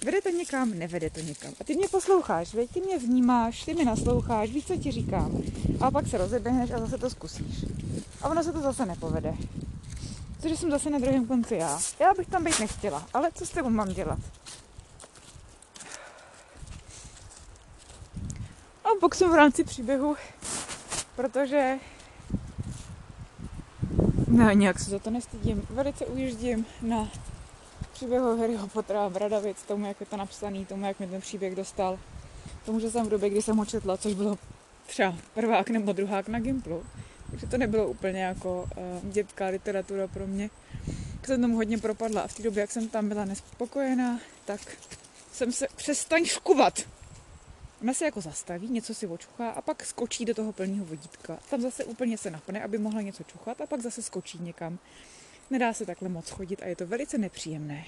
Vede 0.05 0.23
to 0.23 0.29
někam, 0.29 0.79
nevede 0.79 1.11
to 1.11 1.21
někam. 1.21 1.53
A 1.61 1.65
ty 1.65 1.77
mě 1.77 1.89
posloucháš, 1.89 2.55
veď? 2.55 2.71
ty 2.71 2.81
mě 2.81 2.99
vnímáš, 2.99 3.65
ty 3.65 3.75
mě 3.75 3.85
nasloucháš, 3.85 4.51
víš, 4.51 4.67
co 4.67 4.77
ti 4.77 4.91
říkám. 4.91 5.43
A 5.81 5.91
pak 5.91 6.09
se 6.09 6.19
rozeběhneš 6.19 6.71
a 6.71 6.79
zase 6.79 6.99
to 6.99 7.11
zkusíš. 7.11 7.65
A 8.23 8.29
ono 8.29 8.45
se 8.45 8.53
to 8.53 8.61
zase 8.61 8.87
nepovede. 8.87 9.35
Protože 10.43 10.57
jsem 10.57 10.71
zase 10.71 10.91
na 10.91 10.99
druhém 10.99 11.27
konci 11.27 11.55
já. 11.55 11.79
Já 12.01 12.15
bych 12.15 12.29
tam 12.29 12.45
být 12.45 12.61
nechtěla, 12.61 13.07
ale 13.15 13.31
co 13.35 13.47
s 13.47 13.51
tebou 13.51 13.71
mám 13.71 13.89
dělat? 13.89 14.19
A 18.85 18.89
pak 19.01 19.15
jsem 19.15 19.31
v 19.31 19.35
rámci 19.35 19.65
příběhu, 19.65 20.17
protože 21.17 21.79
ne, 24.29 24.55
nějak 24.55 24.79
se 24.79 24.91
za 24.91 24.99
to 24.99 25.11
nestydím. 25.11 25.67
Velice 25.71 26.07
ujíždím 26.07 26.67
na 26.83 27.09
příběhu 27.93 28.41
Harryho 28.41 28.69
Pottera 28.69 29.07
a 29.07 29.09
Bradavic, 29.09 29.63
tomu, 29.63 29.87
jak 29.87 30.01
je 30.01 30.07
to 30.07 30.17
napsaný, 30.17 30.67
tomu, 30.67 30.87
jak 30.87 31.01
mi 31.01 31.07
ten 31.07 31.21
příběh 31.21 31.55
dostal. 31.55 31.99
Tomu, 32.65 32.81
že 32.81 32.91
jsem 32.91 33.07
v 33.07 33.11
době, 33.11 33.31
kdy 33.31 33.43
jsem 33.43 33.57
ho 33.57 33.65
četla, 33.65 33.97
což 33.97 34.15
bylo 34.15 34.39
třeba 34.87 35.15
prvák 35.35 35.71
nebo 35.71 35.93
druhák 35.93 36.29
na 36.29 36.41
Gimplu. 36.41 36.85
Takže 37.33 37.47
to 37.47 37.59
nebylo 37.59 37.89
úplně 37.89 38.23
jako 38.23 38.69
uh, 38.77 39.11
dětská 39.11 39.47
literatura 39.47 40.09
pro 40.09 40.27
mě. 40.27 40.51
Tak 41.17 41.27
jsem 41.27 41.41
tomu 41.41 41.57
hodně 41.57 41.79
propadla 41.79 42.21
a 42.21 42.27
v 42.27 42.35
té 42.35 42.43
době, 42.43 42.61
jak 42.61 42.71
jsem 42.71 42.89
tam 42.89 43.09
byla 43.09 43.25
nespokojená, 43.25 44.21
tak 44.45 44.61
jsem 45.33 45.53
se 45.53 45.67
přestaň 45.77 46.25
škuvat. 46.25 46.81
Ona 47.83 47.95
se 47.95 48.05
jako 48.05 48.21
zastaví, 48.21 48.69
něco 48.69 48.95
si 48.95 49.07
očuchá 49.07 49.51
a 49.51 49.63
pak 49.63 49.85
skočí 49.87 50.25
do 50.25 50.35
toho 50.35 50.53
plného 50.53 50.85
vodítka. 50.85 51.39
Tam 51.51 51.61
zase 51.61 51.85
úplně 51.85 52.19
se 52.19 52.31
napne, 52.31 52.63
aby 52.63 52.79
mohla 52.79 53.01
něco 53.01 53.25
čuchat 53.25 53.61
a 53.61 53.67
pak 53.67 53.81
zase 53.81 54.03
skočí 54.03 54.39
někam. 54.39 54.79
Nedá 55.51 55.73
se 55.73 55.87
takhle 55.87 56.09
moc 56.09 56.31
chodit 56.31 56.63
a 56.63 56.67
je 56.67 56.77
to 56.77 56.87
velice 56.87 57.19
nepříjemné. 57.19 57.85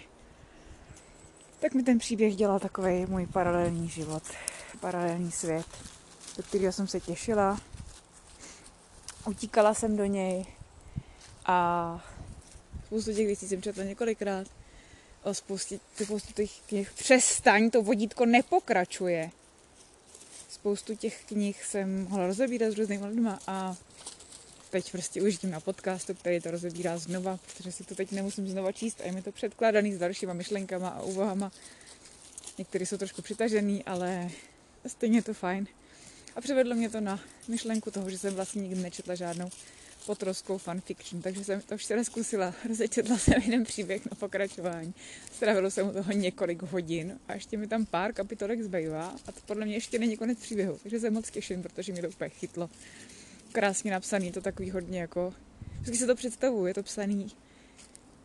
tak 1.60 1.74
mi 1.74 1.82
ten 1.82 1.98
příběh 1.98 2.36
dělal 2.36 2.60
takový 2.60 3.06
můj 3.06 3.26
paralelní 3.26 3.88
život, 3.88 4.22
paralelní 4.80 5.32
svět, 5.32 5.66
do 6.36 6.42
kterého 6.42 6.72
jsem 6.72 6.88
se 6.88 7.00
těšila. 7.00 7.60
Utíkala 9.26 9.74
jsem 9.74 9.96
do 9.96 10.04
něj 10.04 10.46
a 11.46 12.08
spoustu 12.86 13.14
těch 13.14 13.26
věcí 13.26 13.48
jsem 13.48 13.62
četla 13.62 13.84
několikrát. 13.84 14.46
O 15.22 15.34
spoustě, 15.34 15.80
spoustu 16.04 16.32
těch 16.32 16.50
knih. 16.66 16.92
Přestaň, 16.94 17.70
to 17.70 17.82
vodítko 17.82 18.26
nepokračuje. 18.26 19.30
Spoustu 20.48 20.94
těch 20.96 21.24
knih 21.24 21.64
jsem 21.64 22.08
mohla 22.08 22.26
rozebírat 22.26 22.72
s 22.72 22.78
různými 22.78 23.06
lidmi 23.06 23.30
a 23.46 23.76
teď 24.70 24.92
prostě 24.92 25.22
už 25.22 25.40
na 25.40 25.60
podcastu, 25.60 26.14
který 26.14 26.40
to 26.40 26.50
rozebírá 26.50 26.98
znova, 26.98 27.38
protože 27.46 27.72
si 27.72 27.84
to 27.84 27.94
teď 27.94 28.12
nemusím 28.12 28.48
znova 28.48 28.72
číst 28.72 29.00
a 29.00 29.04
je 29.04 29.12
mi 29.12 29.22
to 29.22 29.32
předkládaný 29.32 29.94
s 29.94 29.98
dalšíma 29.98 30.32
myšlenkama 30.32 30.88
a 30.88 31.02
úvahama. 31.02 31.52
Některé 32.58 32.86
jsou 32.86 32.96
trošku 32.96 33.22
přitažený, 33.22 33.84
ale 33.84 34.30
stejně 34.86 35.18
je 35.18 35.22
to 35.22 35.34
fajn. 35.34 35.66
A 36.36 36.40
přivedlo 36.40 36.74
mě 36.74 36.90
to 36.90 37.00
na 37.00 37.20
myšlenku 37.48 37.90
toho, 37.90 38.10
že 38.10 38.18
jsem 38.18 38.34
vlastně 38.34 38.62
nikdy 38.62 38.82
nečetla 38.82 39.14
žádnou 39.14 39.50
potroskou 40.06 40.58
fanfiction, 40.58 41.22
takže 41.22 41.44
jsem 41.44 41.60
to 41.60 41.76
včera 41.76 42.04
zkusila. 42.04 42.54
Rozečetla 42.68 43.18
jsem 43.18 43.42
jeden 43.42 43.64
příběh 43.64 44.04
na 44.10 44.16
pokračování. 44.18 44.94
Strávilo 45.32 45.70
jsem 45.70 45.88
u 45.88 45.92
toho 45.92 46.12
několik 46.12 46.62
hodin 46.62 47.20
a 47.28 47.34
ještě 47.34 47.56
mi 47.56 47.66
tam 47.66 47.86
pár 47.86 48.12
kapitolek 48.12 48.62
zbývá 48.62 49.16
a 49.26 49.32
to 49.32 49.40
podle 49.46 49.66
mě 49.66 49.74
ještě 49.74 49.98
není 49.98 50.16
konec 50.16 50.38
příběhu, 50.38 50.78
takže 50.82 51.00
se 51.00 51.10
moc 51.10 51.30
těším, 51.30 51.62
protože 51.62 51.92
mě 51.92 52.02
to 52.02 52.08
úplně 52.08 52.30
chytlo. 52.30 52.70
Krásně 53.52 53.90
napsaný, 53.90 54.32
to 54.32 54.40
takový 54.40 54.70
hodně 54.70 55.00
jako... 55.00 55.34
Vždycky 55.80 55.98
se 55.98 56.06
to 56.06 56.14
představuji, 56.14 56.66
je 56.66 56.74
to 56.74 56.82
psaný 56.82 57.32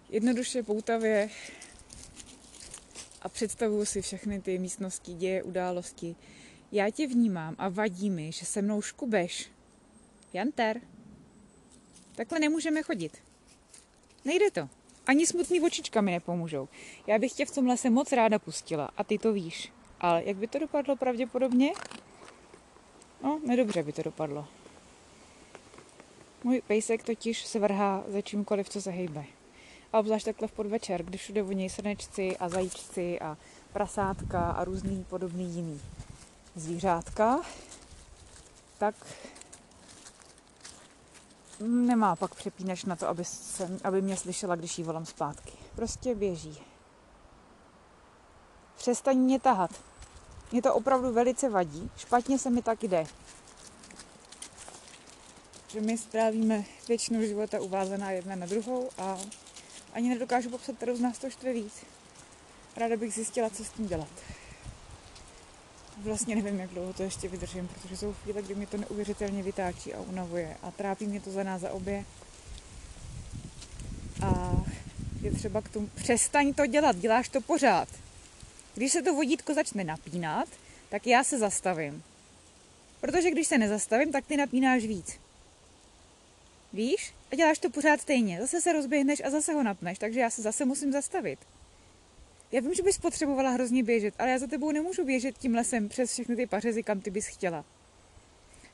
jednoduše, 0.10 0.64
poutavě 0.64 1.30
a 3.22 3.30
představuju 3.30 3.86
si 3.86 4.02
všechny 4.02 4.42
ty 4.42 4.58
místnosti, 4.58 5.14
děje, 5.14 5.44
události. 5.44 6.16
Já 6.72 6.90
tě 6.90 7.08
vnímám 7.08 7.56
a 7.58 7.70
vadí 7.70 8.10
mi, 8.10 8.32
že 8.32 8.46
se 8.46 8.62
mnou 8.62 8.82
škubeš. 8.82 9.52
Janter, 10.34 10.82
Takhle 12.20 12.40
nemůžeme 12.40 12.84
chodit. 12.84 13.18
Nejde 14.26 14.52
to. 14.52 14.70
Ani 15.08 15.28
smutný 15.28 15.62
očička 15.62 16.02
mi 16.02 16.12
nepomůžou. 16.12 16.68
Já 17.08 17.20
bych 17.20 17.32
tě 17.32 17.46
v 17.46 17.52
tom 17.52 17.68
lese 17.68 17.90
moc 17.90 18.12
ráda 18.12 18.40
pustila 18.40 18.90
a 18.98 19.04
ty 19.04 19.18
to 19.18 19.34
víš. 19.34 19.74
Ale 20.00 20.24
jak 20.26 20.38
by 20.38 20.48
to 20.48 20.60
dopadlo 20.60 20.96
pravděpodobně? 20.96 21.72
No, 23.24 23.40
nedobře 23.46 23.84
by 23.84 23.94
to 23.94 24.04
dopadlo. 24.04 24.48
Můj 26.44 26.62
pejsek 26.68 27.04
totiž 27.04 27.46
se 27.46 27.60
vrhá 27.60 28.04
za 28.08 28.22
čímkoliv, 28.22 28.70
co 28.70 28.82
se 28.82 28.92
hejbe. 28.92 29.26
A 29.94 30.00
obzvlášť 30.00 30.26
takhle 30.26 30.48
v 30.48 30.52
podvečer, 30.52 31.04
když 31.04 31.22
všude 31.22 31.44
voní 31.44 31.70
srnečci 31.70 32.38
a 32.38 32.50
zajíčci 32.50 33.20
a 33.20 33.38
prasátka 33.74 34.52
a 34.52 34.64
různý 34.64 35.06
podobný 35.10 35.56
jiný 35.56 35.82
zvířátka, 36.56 37.42
tak 38.78 38.96
nemá 41.60 42.16
pak 42.16 42.36
přepínač 42.36 42.84
na 42.84 42.96
to, 42.96 43.08
aby, 43.08 43.26
se, 43.26 43.80
aby 43.84 44.02
mě 44.02 44.18
slyšela, 44.18 44.56
když 44.56 44.78
jí 44.78 44.84
volám 44.84 45.06
zpátky. 45.06 45.54
Prostě 45.76 46.16
běží. 46.16 46.62
Přestaň 48.78 49.18
mě 49.18 49.40
tahat. 49.40 49.72
Mě 50.52 50.62
to 50.62 50.74
opravdu 50.74 51.14
velice 51.14 51.50
vadí. 51.50 51.92
Špatně 51.98 52.40
se 52.40 52.50
mi 52.50 52.62
tak 52.62 52.84
jde. 52.84 53.06
Že 55.68 55.82
my 55.82 55.98
strávíme 55.98 56.64
většinu 56.88 57.22
života 57.24 57.60
uvázaná 57.60 58.12
jedna 58.12 58.36
na 58.36 58.46
druhou 58.46 58.90
a 58.98 59.18
ani 59.94 60.10
nedokážu 60.10 60.50
popsat, 60.50 60.76
kterou 60.76 60.96
z 60.96 61.00
nás 61.00 61.18
to 61.18 61.30
štve 61.30 61.54
víc. 61.54 61.74
Ráda 62.78 62.98
bych 62.98 63.14
zjistila, 63.14 63.50
co 63.50 63.66
s 63.66 63.70
tím 63.70 63.88
dělat 63.88 64.10
vlastně 66.04 66.36
nevím, 66.36 66.60
jak 66.60 66.70
dlouho 66.70 66.94
to 66.94 67.04
ještě 67.04 67.28
vydržím, 67.28 67.68
protože 67.68 67.98
jsou 67.98 68.14
chvíle, 68.14 68.42
kdy 68.42 68.56
mě 68.56 68.68
to 68.68 68.78
neuvěřitelně 68.78 69.44
vytáčí 69.44 69.94
a 69.94 70.00
unavuje 70.00 70.58
a 70.64 70.72
trápí 70.72 71.06
mě 71.06 71.22
to 71.22 71.32
za 71.32 71.44
nás 71.44 71.62
za 71.62 71.72
obě. 71.72 72.06
A 74.22 74.52
je 75.22 75.32
třeba 75.32 75.62
k 75.62 75.70
tomu, 75.70 75.90
přestaň 75.96 76.54
to 76.54 76.66
dělat, 76.66 76.96
děláš 76.96 77.30
to 77.30 77.42
pořád. 77.42 77.88
Když 78.76 78.92
se 78.92 79.02
to 79.02 79.14
vodítko 79.14 79.54
začne 79.54 79.84
napínat, 79.84 80.50
tak 80.90 81.08
já 81.08 81.24
se 81.24 81.38
zastavím. 81.38 82.04
Protože 83.02 83.32
když 83.32 83.48
se 83.48 83.58
nezastavím, 83.58 84.12
tak 84.12 84.26
ty 84.26 84.38
napínáš 84.38 84.84
víc. 84.86 85.20
Víš? 86.74 87.14
A 87.32 87.36
děláš 87.36 87.60
to 87.60 87.70
pořád 87.70 88.02
stejně. 88.02 88.42
Zase 88.42 88.62
se 88.62 88.74
rozběhneš 88.74 89.22
a 89.26 89.30
zase 89.30 89.54
ho 89.54 89.64
napneš, 89.64 90.00
takže 90.00 90.20
já 90.20 90.30
se 90.30 90.42
zase 90.42 90.66
musím 90.66 90.92
zastavit. 90.92 91.40
Já 92.52 92.62
vím, 92.62 92.74
že 92.74 92.84
bys 92.84 92.98
potřebovala 92.98 93.50
hrozně 93.50 93.84
běžet, 93.84 94.14
ale 94.20 94.30
já 94.30 94.40
za 94.40 94.48
tebou 94.48 94.72
nemůžu 94.72 95.06
běžet 95.06 95.38
tím 95.38 95.56
lesem 95.56 95.90
přes 95.90 96.12
všechny 96.12 96.36
ty 96.36 96.48
pařezy, 96.48 96.84
kam 96.84 97.02
ty 97.02 97.12
bys 97.12 97.28
chtěla. 97.28 97.66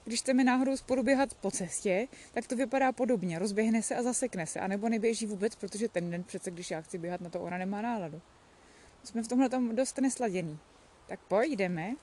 Když 0.06 0.20
chceme 0.20 0.44
náhodou 0.44 0.78
spolu 0.78 1.04
běhat 1.04 1.34
po 1.34 1.52
cestě, 1.52 2.08
tak 2.34 2.48
to 2.48 2.56
vypadá 2.56 2.92
podobně. 2.92 3.40
Rozběhne 3.40 3.82
se 3.82 3.96
a 3.96 4.04
zasekne 4.04 4.48
se. 4.48 4.60
A 4.60 4.68
nebo 4.68 4.90
neběží 4.90 5.26
vůbec, 5.26 5.56
protože 5.56 5.88
ten 5.88 6.12
den 6.12 6.24
přece, 6.24 6.52
když 6.52 6.72
já 6.72 6.82
chci 6.82 6.98
běhat 6.98 7.22
na 7.22 7.30
to, 7.30 7.42
ona 7.42 7.58
nemá 7.58 7.82
náladu. 7.82 8.22
Jsme 9.04 9.24
v 9.24 9.28
tomhle 9.28 9.50
tom 9.50 9.76
dost 9.76 9.98
nesladění. 9.98 10.60
Tak 11.08 11.20
pojď, 11.28 11.52
jdeme. 11.52 11.94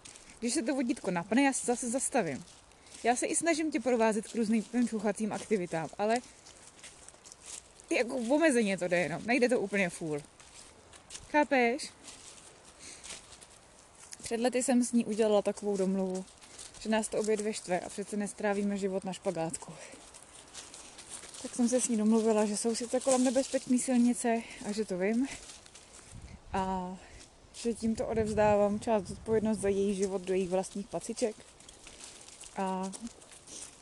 Když 0.40 0.54
se 0.54 0.62
to 0.62 0.74
vodítko 0.74 1.11
napne, 1.11 1.42
já 1.42 1.52
se 1.52 1.66
zase 1.66 1.90
zastavím. 1.90 2.44
Já 3.04 3.16
se 3.16 3.26
i 3.26 3.37
snažím 3.37 3.70
tě 3.70 3.80
provázet 3.80 4.28
k 4.28 4.35
různým 4.35 4.64
čuchacím 4.88 5.32
aktivitám, 5.32 5.88
ale 5.98 6.18
jako 7.90 8.16
omezeně 8.16 8.78
to 8.78 8.88
jde 8.88 8.98
jenom. 8.98 9.22
Nejde 9.26 9.48
to 9.48 9.61
úplně 9.61 9.88
full. 9.88 10.22
Chápeš? 11.33 11.90
Před 14.23 14.40
lety 14.40 14.62
jsem 14.62 14.85
s 14.85 14.92
ní 14.92 15.05
udělala 15.05 15.42
takovou 15.42 15.77
domluvu, 15.77 16.25
že 16.81 16.88
nás 16.88 17.09
to 17.09 17.18
obě 17.18 17.37
dvě 17.37 17.53
štve 17.53 17.81
a 17.81 17.88
přece 17.88 18.16
nestrávíme 18.16 18.77
život 18.77 19.05
na 19.05 19.12
špagátku. 19.12 19.73
Tak 21.42 21.55
jsem 21.55 21.68
se 21.68 21.81
s 21.81 21.88
ní 21.88 21.97
domluvila, 21.97 22.47
že 22.47 22.57
jsou 22.57 22.75
sice 22.75 23.01
kolem 23.01 23.25
nebezpečné 23.25 23.79
silnice 23.79 24.42
a 24.68 24.73
že 24.73 24.85
to 24.85 24.99
vím. 24.99 25.27
A 26.53 26.97
že 27.53 27.75
tímto 27.75 28.07
odevzdávám 28.07 28.81
část 28.81 29.11
odpovědnost 29.11 29.59
za 29.59 29.68
její 29.68 29.95
život 29.95 30.23
do 30.23 30.35
jejich 30.35 30.51
vlastních 30.51 30.87
paciček. 30.87 31.37
A 32.57 32.92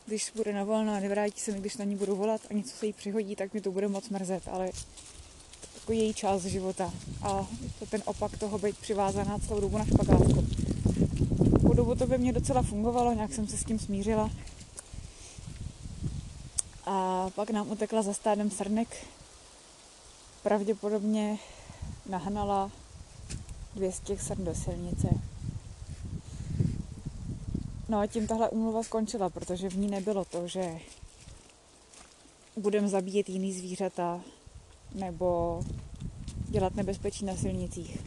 když 0.05 0.31
bude 0.35 0.53
na 0.53 0.63
volno 0.63 0.93
a 0.93 0.99
nevrátí 0.99 1.39
se 1.39 1.51
mi, 1.51 1.59
když 1.59 1.77
na 1.77 1.85
ní 1.85 1.95
budu 1.95 2.15
volat 2.15 2.41
a 2.49 2.53
něco 2.53 2.77
se 2.77 2.85
jí 2.85 2.93
přihodí, 2.93 3.35
tak 3.35 3.53
mi 3.53 3.61
to 3.61 3.71
bude 3.71 3.87
moc 3.87 4.09
mrzet, 4.09 4.47
ale 4.47 4.69
jako 5.81 5.93
její 5.93 6.13
část 6.13 6.41
života. 6.41 6.93
A 7.21 7.47
to 7.79 7.85
ten 7.85 8.03
opak 8.05 8.37
toho 8.37 8.57
být 8.57 8.77
přivázaná 8.77 9.39
celou 9.39 9.59
dobu 9.59 9.77
na 9.77 9.85
špagátku. 9.85 10.47
Po 11.61 11.73
dobu 11.73 11.95
to 11.95 12.07
by 12.07 12.17
mě 12.17 12.33
docela 12.33 12.61
fungovalo, 12.61 13.13
nějak 13.13 13.33
jsem 13.33 13.47
se 13.47 13.57
s 13.57 13.63
tím 13.63 13.79
smířila. 13.79 14.29
A 16.85 17.29
pak 17.35 17.49
nám 17.49 17.71
utekla 17.71 18.01
za 18.01 18.13
stádem 18.13 18.51
srnek. 18.51 19.07
Pravděpodobně 20.43 21.37
nahnala 22.09 22.71
dvě 23.75 23.91
z 23.91 23.99
těch 23.99 24.21
srn 24.21 24.45
do 24.45 24.55
silnice. 24.55 25.07
No 27.89 27.99
a 27.99 28.07
tím 28.07 28.27
tahle 28.27 28.49
umluva 28.49 28.83
skončila, 28.83 29.29
protože 29.29 29.69
v 29.69 29.77
ní 29.77 29.87
nebylo 29.87 30.25
to, 30.25 30.47
že 30.47 30.79
budeme 32.57 32.87
zabíjet 32.87 33.29
jiný 33.29 33.53
zvířata, 33.53 34.21
nebo 34.93 35.61
dělat 36.49 36.75
nebezpečí 36.75 37.25
na 37.25 37.35
silnicích. 37.35 37.97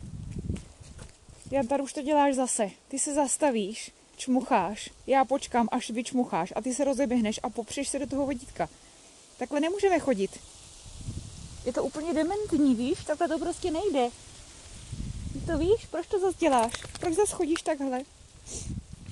Jantar, 1.50 1.80
už 1.80 1.92
to 1.92 2.02
děláš 2.02 2.34
zase. 2.34 2.70
Ty 2.88 2.98
se 2.98 3.14
zastavíš, 3.14 3.92
čmucháš, 4.16 4.90
já 5.06 5.24
počkám, 5.24 5.68
až 5.72 5.90
vyčmucháš 5.90 6.52
a 6.56 6.62
ty 6.62 6.74
se 6.74 6.84
rozeběhneš 6.84 7.40
a 7.42 7.50
popřeš 7.50 7.88
se 7.88 7.98
do 7.98 8.06
toho 8.06 8.26
vodítka. 8.26 8.68
Takhle 9.38 9.60
nemůžeme 9.60 9.98
chodit. 9.98 10.40
Je 11.64 11.72
to 11.72 11.84
úplně 11.84 12.14
dementní, 12.14 12.74
víš? 12.74 13.04
Takhle 13.04 13.28
to 13.28 13.38
prostě 13.38 13.70
nejde. 13.70 14.08
Ty 15.32 15.40
to 15.40 15.58
víš? 15.58 15.86
Proč 15.90 16.06
to 16.06 16.20
zase 16.20 16.38
děláš? 16.38 16.72
Proč 17.00 17.14
zase 17.14 17.34
chodíš 17.34 17.62
takhle? 17.62 18.00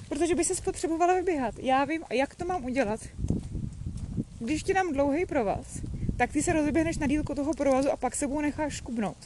Protože 0.09 0.35
by 0.35 0.45
se 0.45 0.55
spotřebovala 0.55 1.15
vyběhat. 1.15 1.55
Já 1.59 1.85
vím, 1.85 2.05
jak 2.11 2.35
to 2.35 2.45
mám 2.45 2.65
udělat. 2.65 3.01
Když 4.39 4.63
ti 4.63 4.75
dám 4.75 4.93
dlouhý 4.93 5.27
provaz, 5.27 5.67
tak 6.23 6.33
ty 6.33 6.43
se 6.43 6.53
rozeběhneš 6.53 6.99
na 6.99 7.07
dílku 7.07 7.35
toho 7.35 7.55
provazu 7.55 7.93
a 7.93 7.97
pak 7.97 8.17
sebou 8.17 8.41
necháš 8.41 8.75
škubnout. 8.75 9.17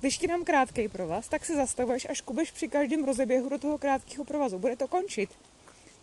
Když 0.00 0.18
ti 0.18 0.26
dám 0.26 0.44
krátký 0.44 0.88
provaz, 0.88 1.28
tak 1.28 1.44
se 1.44 1.56
zastavuješ 1.56 2.06
a 2.10 2.14
škubeš 2.14 2.50
při 2.50 2.68
každém 2.68 3.04
rozeběhu 3.04 3.48
do 3.48 3.58
toho 3.58 3.78
krátkého 3.78 4.24
provazu. 4.24 4.58
Bude 4.58 4.76
to 4.76 4.88
končit. 4.88 5.30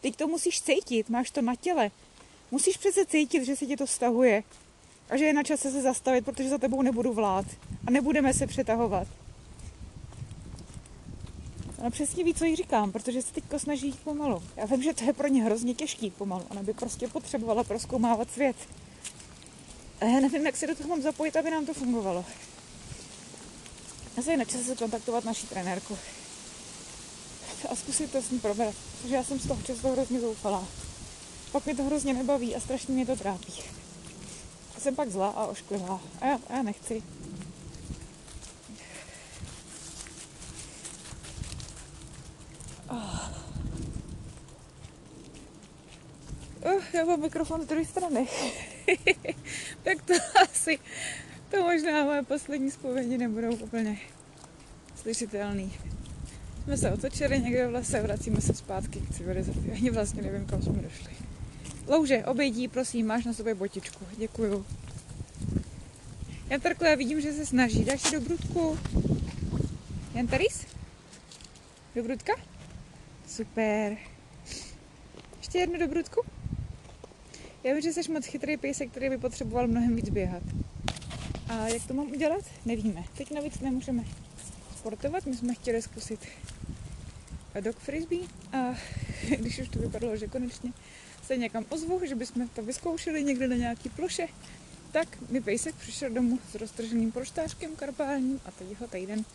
Teď 0.02 0.16
to 0.16 0.28
musíš 0.28 0.62
cítit, 0.62 1.10
máš 1.10 1.32
to 1.32 1.42
na 1.42 1.56
těle. 1.56 1.92
Musíš 2.52 2.78
přece 2.78 3.06
cítit, 3.06 3.46
že 3.46 3.56
se 3.56 3.66
ti 3.66 3.78
to 3.78 3.88
stahuje 3.88 4.44
a 5.10 5.18
že 5.18 5.26
je 5.26 5.34
na 5.34 5.44
čase 5.44 5.72
se 5.72 5.82
zastavit, 5.82 6.26
protože 6.26 6.50
za 6.50 6.58
tebou 6.58 6.82
nebudu 6.82 7.14
vlád 7.14 7.46
a 7.88 7.92
nebudeme 7.92 8.34
se 8.34 8.48
přetahovat. 8.48 9.08
Ona 11.78 11.90
přesně 11.90 12.24
ví, 12.24 12.34
co 12.34 12.46
jí 12.46 12.56
říkám, 12.56 12.92
protože 12.92 13.22
se 13.22 13.34
teď 13.34 13.44
snaží 13.58 13.88
jít 13.88 14.00
pomalu. 14.04 14.44
Já 14.58 14.66
vím, 14.66 14.84
že 14.84 14.94
to 14.94 15.04
je 15.04 15.14
pro 15.14 15.28
ně 15.28 15.44
hrozně 15.44 15.74
těžký 15.74 16.10
pomalu. 16.12 16.44
Ona 16.50 16.64
by 16.64 16.74
prostě 16.74 17.08
potřebovala 17.08 17.64
proskoumávat 17.64 18.32
svět. 18.32 18.56
A 20.02 20.06
já 20.06 20.20
nevím, 20.20 20.46
jak 20.46 20.58
se 20.58 20.68
do 20.68 20.76
toho 20.76 20.90
mám 20.90 21.02
zapojit, 21.02 21.36
aby 21.36 21.52
nám 21.52 21.66
to 21.66 21.74
fungovalo. 21.74 22.26
Asi 24.18 24.32
je 24.32 24.38
na 24.38 24.46
čase 24.46 24.76
kontaktovat 24.76 25.26
naši 25.26 25.48
trenérku 25.48 25.98
a 27.70 27.76
zkusit 27.76 28.12
to 28.12 28.22
s 28.22 28.30
ní 28.30 28.40
probrat, 28.40 28.76
protože 29.02 29.16
já 29.16 29.24
jsem 29.24 29.40
z 29.40 29.48
toho 29.48 29.62
často 29.62 29.92
hrozně 29.92 30.20
zoufalá. 30.20 30.68
Pak 31.52 31.66
mi 31.66 31.76
to 31.76 31.84
hrozně 31.84 32.14
nebaví 32.14 32.56
a 32.56 32.60
strašně 32.60 32.94
mě 32.94 33.06
to 33.06 33.16
trápí. 33.16 33.54
A 34.78 34.80
jsem 34.80 34.96
pak 34.96 35.10
zlá 35.10 35.30
a 35.30 35.46
ošklivá. 35.46 36.02
A 36.22 36.28
já, 36.28 36.40
a 36.50 36.56
já 36.56 36.64
nechci. 36.64 37.04
Oh. 42.90 43.30
Oh, 46.64 46.84
já 46.94 47.06
mám 47.06 47.22
mikrofon 47.22 47.62
z 47.62 47.66
druhé 47.66 47.86
strany. 47.86 48.28
tak 49.84 50.02
to 50.02 50.14
asi, 50.44 50.80
to 51.50 51.64
možná 51.64 52.04
moje 52.04 52.24
poslední 52.24 52.72
zpovědi 52.72 53.18
nebudou 53.18 53.56
úplně 53.56 53.98
slyšitelný. 54.96 55.74
Jsme 56.64 56.78
se 56.78 56.92
otočili 56.92 57.40
někde 57.40 57.68
v 57.68 57.74
lese, 57.74 58.02
vracíme 58.02 58.42
se 58.42 58.54
zpátky 58.54 59.00
k 59.00 59.14
civilizaci. 59.14 59.72
Ani 59.72 59.90
vlastně 59.90 60.22
nevím, 60.22 60.46
kam 60.46 60.62
jsme 60.62 60.82
došli. 60.82 61.12
Louže, 61.88 62.26
obědí, 62.26 62.68
prosím, 62.68 63.08
máš 63.08 63.26
na 63.26 63.34
sobě 63.34 63.56
botičku. 63.56 64.06
Děkuju. 64.18 64.66
Já 66.50 66.60
já 66.90 66.96
vidím, 66.96 67.22
že 67.22 67.34
se 67.34 67.46
snaží. 67.46 67.86
Dáš 67.86 68.02
si 68.02 68.12
do 68.12 68.22
brudku? 68.22 68.80
Jan 70.14 70.28
Taris? 70.28 70.66
Do 71.96 72.04
brudka? 72.04 72.34
Super. 73.28 73.98
Ještě 75.38 75.58
jednu 75.58 75.80
do 75.80 75.88
brudku? 75.88 76.35
Já 77.66 77.74
vím, 77.74 77.82
že 77.82 77.94
jsi 77.94 78.12
moc 78.12 78.26
chytrý 78.26 78.58
pejsek, 78.58 78.92
který 78.92 79.10
by 79.10 79.18
potřeboval 79.18 79.68
mnohem 79.68 79.96
víc 79.96 80.10
běhat. 80.10 80.44
A 81.50 81.68
jak 81.68 81.88
to 81.88 81.94
mám 81.94 82.12
udělat? 82.12 82.46
Nevíme. 82.66 83.04
Teď 83.18 83.32
navíc 83.32 83.60
nemůžeme 83.60 84.04
sportovat, 84.78 85.26
my 85.26 85.38
jsme 85.38 85.54
chtěli 85.54 85.82
zkusit 85.82 86.20
dog 87.62 87.76
frisbee 87.76 88.28
a 88.54 88.76
když 89.38 89.60
už 89.60 89.70
to 89.70 89.80
vypadalo, 89.80 90.18
že 90.18 90.28
konečně 90.28 90.74
se 91.24 91.38
někam 91.38 91.66
ozvu, 91.70 92.02
že 92.06 92.16
bychom 92.16 92.48
to 92.50 92.64
vyzkoušeli 92.64 93.24
někde 93.24 93.48
na 93.48 93.56
nějaký 93.56 93.90
ploše, 93.90 94.28
tak 94.92 95.22
mi 95.30 95.42
pejsek 95.42 95.76
přišel 95.76 96.10
domů 96.10 96.40
s 96.52 96.56
roztrženým 96.56 97.12
proštářkem 97.12 97.76
karpálním 97.76 98.42
a 98.46 98.52
teď 98.52 98.80
ho 98.80 98.88
týden 98.88 99.26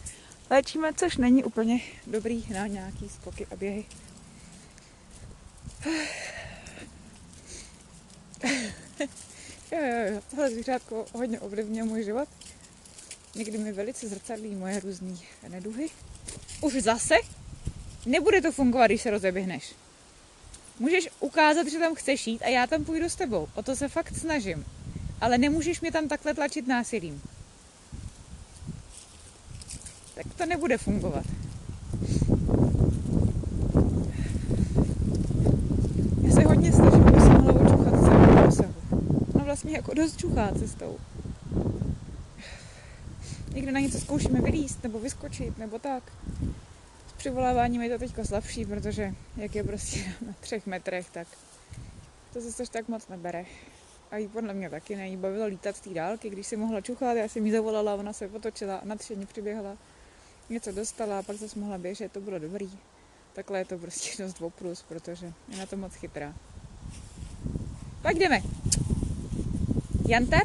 léčíme, 0.50 0.92
což 0.94 1.16
není 1.16 1.44
úplně 1.44 1.80
dobrý 2.06 2.44
na 2.52 2.66
nějaký 2.66 3.08
skoky 3.08 3.46
a 3.50 3.56
běhy. 3.56 3.84
jo, 9.72 9.78
jo, 9.78 10.12
jo, 10.12 10.20
tohle 10.30 10.50
zvířátko 10.50 11.06
hodně 11.14 11.40
ovlivňuje 11.40 11.84
můj 11.84 12.04
život. 12.04 12.28
Někdy 13.34 13.58
mi 13.58 13.72
velice 13.72 14.08
zrcadlí 14.08 14.54
moje 14.54 14.80
různé 14.80 15.14
neduhy. 15.48 15.88
Už 16.60 16.72
zase? 16.72 17.14
Nebude 18.06 18.40
to 18.40 18.52
fungovat, 18.52 18.86
když 18.86 19.02
se 19.02 19.10
rozeběhneš. 19.10 19.74
Můžeš 20.78 21.08
ukázat, 21.20 21.68
že 21.68 21.78
tam 21.78 21.94
chceš 21.94 22.26
jít 22.26 22.42
a 22.42 22.48
já 22.48 22.66
tam 22.66 22.84
půjdu 22.84 23.08
s 23.08 23.16
tebou. 23.16 23.48
O 23.54 23.62
to 23.62 23.76
se 23.76 23.88
fakt 23.88 24.16
snažím. 24.16 24.64
Ale 25.20 25.38
nemůžeš 25.38 25.80
mě 25.80 25.92
tam 25.92 26.08
takhle 26.08 26.34
tlačit 26.34 26.66
násilím. 26.66 27.22
Tak 30.14 30.26
to 30.36 30.46
nebude 30.46 30.78
fungovat. 30.78 31.24
Já 36.22 36.32
se 36.32 36.40
hodně 36.42 36.72
snažím, 36.72 37.02
aby 37.08 37.20
se 37.20 37.28
mohla 37.28 37.52
očuchat 37.52 38.00
celou 38.00 38.44
dosahu. 38.46 38.74
No 39.38 39.44
vlastně 39.60 39.76
jako 39.76 39.94
dost 39.94 40.16
čuchá 40.16 40.52
cestou. 40.58 40.98
Někde 43.54 43.72
na 43.72 43.80
něco 43.80 43.98
zkoušíme 43.98 44.40
vylíst, 44.40 44.82
nebo 44.82 44.98
vyskočit, 44.98 45.58
nebo 45.58 45.78
tak 45.78 46.12
přivoláváním 47.16 47.82
je 47.82 47.90
to 47.90 47.98
teďko 47.98 48.24
slabší, 48.24 48.64
protože 48.64 49.14
jak 49.36 49.54
je 49.54 49.64
prostě 49.64 50.00
na 50.26 50.32
třech 50.40 50.66
metrech, 50.66 51.10
tak 51.10 51.28
to 52.32 52.40
zase 52.40 52.62
tak 52.70 52.88
moc 52.88 53.08
nebere. 53.08 53.44
A 54.10 54.16
jí 54.16 54.28
podle 54.28 54.54
mě 54.54 54.70
taky 54.70 54.96
nejí 54.96 55.16
bavilo 55.16 55.46
lítat 55.46 55.76
z 55.76 55.80
té 55.80 55.90
dálky, 55.90 56.30
když 56.30 56.46
si 56.46 56.56
mohla 56.56 56.80
čuchat, 56.80 57.16
já 57.16 57.28
jsem 57.28 57.46
jí 57.46 57.52
zavolala, 57.52 57.94
ona 57.94 58.12
se 58.12 58.28
otočila 58.28 58.76
a 58.76 58.84
nadšeně 58.84 59.26
přiběhla, 59.26 59.76
něco 60.50 60.72
dostala 60.72 61.18
a 61.18 61.22
pak 61.22 61.36
zase 61.36 61.58
mohla 61.58 61.78
běžet, 61.78 62.12
to 62.12 62.20
bylo 62.20 62.38
dobrý. 62.38 62.70
Takhle 63.32 63.58
je 63.58 63.64
to 63.64 63.78
prostě 63.78 64.22
dost 64.22 64.42
oprus, 64.42 64.82
protože 64.82 65.32
je 65.48 65.58
na 65.58 65.66
to 65.66 65.76
moc 65.76 65.94
chytrá. 65.94 66.34
Tak 68.02 68.16
jdeme. 68.16 68.42
Jantar, 70.10 70.42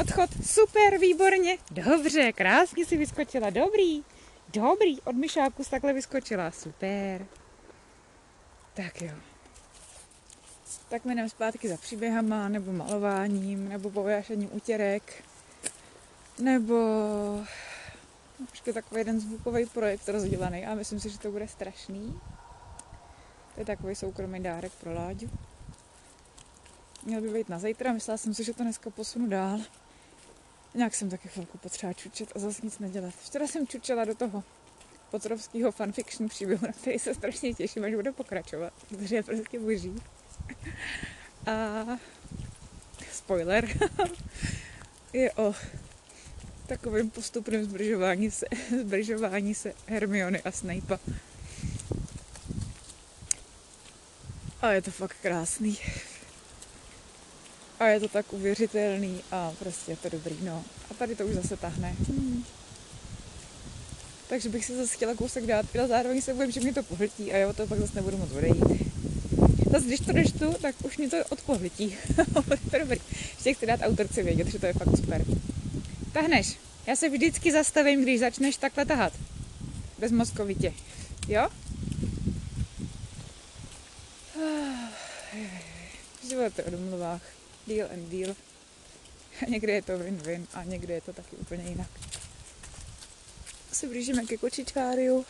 odchod, 0.00 0.30
super, 0.44 0.98
výborně, 0.98 1.58
dobře, 1.70 2.32
krásně 2.32 2.84
si 2.86 2.96
vyskočila, 2.96 3.50
dobrý. 3.50 4.04
Dobrý, 4.52 5.00
od 5.00 5.16
myšáku 5.16 5.62
takhle 5.70 5.92
vyskočila. 5.92 6.50
Super. 6.50 7.26
Tak 8.74 9.02
jo. 9.02 9.12
Tak 10.88 11.04
mi 11.04 11.28
zpátky 11.28 11.68
za 11.68 11.76
příběhama, 11.76 12.48
nebo 12.48 12.72
malováním, 12.72 13.68
nebo 13.68 13.90
povyjášením 13.90 14.50
utěrek, 14.52 15.24
nebo 16.38 16.76
ještě 18.50 18.72
takový 18.72 19.00
jeden 19.00 19.20
zvukový 19.20 19.66
projekt 19.66 20.08
rozdělaný 20.08 20.66
a 20.66 20.74
myslím 20.74 21.00
si, 21.00 21.10
že 21.10 21.18
to 21.18 21.30
bude 21.30 21.48
strašný. 21.48 22.20
To 23.54 23.60
je 23.60 23.66
takový 23.66 23.94
soukromý 23.94 24.42
dárek 24.42 24.72
pro 24.72 24.94
Láďu. 24.94 25.30
Měl 27.04 27.20
by 27.20 27.28
být 27.28 27.48
na 27.48 27.58
zítra, 27.58 27.92
myslela 27.92 28.16
jsem 28.16 28.34
si, 28.34 28.44
že 28.44 28.54
to 28.54 28.62
dneska 28.62 28.90
posunu 28.90 29.28
dál. 29.28 29.60
Nějak 30.74 30.94
jsem 30.94 31.10
taky 31.10 31.28
chvilku 31.28 31.58
potřeba 31.58 31.92
čučet 31.92 32.32
a 32.34 32.38
zase 32.38 32.60
nic 32.62 32.78
nedělat. 32.78 33.14
Včera 33.14 33.46
jsem 33.46 33.66
čučela 33.66 34.04
do 34.04 34.14
toho 34.14 34.44
potrovského 35.10 35.72
fanfiction 35.72 36.28
příběhu, 36.28 36.66
na 36.66 36.72
který 36.72 36.98
se 36.98 37.14
strašně 37.14 37.54
těším, 37.54 37.84
až 37.84 37.94
bude 37.94 38.12
pokračovat, 38.12 38.72
protože 38.88 39.16
je 39.16 39.22
prostě 39.22 39.60
boží. 39.60 39.94
A 41.46 41.86
spoiler 43.12 43.68
je 45.12 45.32
o 45.32 45.54
takovém 46.66 47.10
postupném 47.10 47.64
zbržování 47.64 48.30
se, 48.30 48.46
zbržování 48.80 49.54
se 49.54 49.74
Hermiony 49.86 50.42
a 50.42 50.50
Snape'a. 50.50 50.98
A 54.62 54.72
je 54.72 54.82
to 54.82 54.90
fakt 54.90 55.16
krásný 55.22 55.78
a 57.82 57.88
je 57.88 58.00
to 58.00 58.08
tak 58.08 58.32
uvěřitelný 58.32 59.20
a 59.30 59.52
prostě 59.58 59.92
je 59.92 59.96
to 59.96 60.08
dobrý, 60.08 60.36
no. 60.42 60.64
A 60.90 60.94
tady 60.94 61.14
to 61.14 61.26
už 61.26 61.34
zase 61.34 61.56
tahne. 61.56 61.96
Hmm. 62.08 62.44
Takže 64.28 64.48
bych 64.48 64.64
si 64.64 64.76
zase 64.76 64.94
chtěla 64.94 65.14
kousek 65.14 65.46
dát, 65.46 65.66
ale 65.78 65.88
zároveň 65.88 66.22
se 66.22 66.34
bojím, 66.34 66.50
že 66.50 66.60
mě 66.60 66.74
to 66.74 66.82
pohltí 66.82 67.32
a 67.32 67.36
já 67.36 67.48
o 67.48 67.52
to 67.52 67.66
pak 67.66 67.78
zase 67.78 67.94
nebudu 67.94 68.16
moc 68.16 68.32
odejít. 68.32 68.64
Zase 69.70 69.86
když 69.86 70.00
to 70.00 70.12
tu, 70.38 70.58
tak 70.62 70.74
už 70.84 70.98
mě 70.98 71.08
to 71.08 71.16
odpohltí. 71.30 71.96
to 72.70 72.78
dobrý. 72.78 73.00
Ještě 73.34 73.54
chci 73.54 73.66
dát 73.66 73.80
autorce 73.82 74.22
vědět, 74.22 74.46
že 74.46 74.58
to 74.58 74.66
je 74.66 74.72
fakt 74.72 74.96
super. 74.96 75.24
Tahneš. 76.12 76.58
Já 76.86 76.96
se 76.96 77.08
vždycky 77.08 77.52
zastavím, 77.52 78.02
když 78.02 78.20
začneš 78.20 78.56
takhle 78.56 78.84
tahat. 78.84 79.12
Bezmozkovitě. 79.98 80.72
Jo? 81.28 81.48
Život 86.28 86.58
je 86.58 86.64
o 86.64 86.70
domluvách 86.70 87.22
deal 87.66 87.88
and 87.92 88.08
deal. 88.08 88.36
A 89.42 89.50
někdy 89.50 89.72
je 89.72 89.82
to 89.82 89.92
win-win 89.92 90.46
a 90.54 90.64
někdy 90.64 90.92
je 90.92 91.00
to 91.00 91.12
taky 91.12 91.36
úplně 91.36 91.68
jinak. 91.68 91.90
Se 93.72 93.86
blížíme 93.86 94.26
ke 94.26 94.36
kočičáriu. 94.36 95.26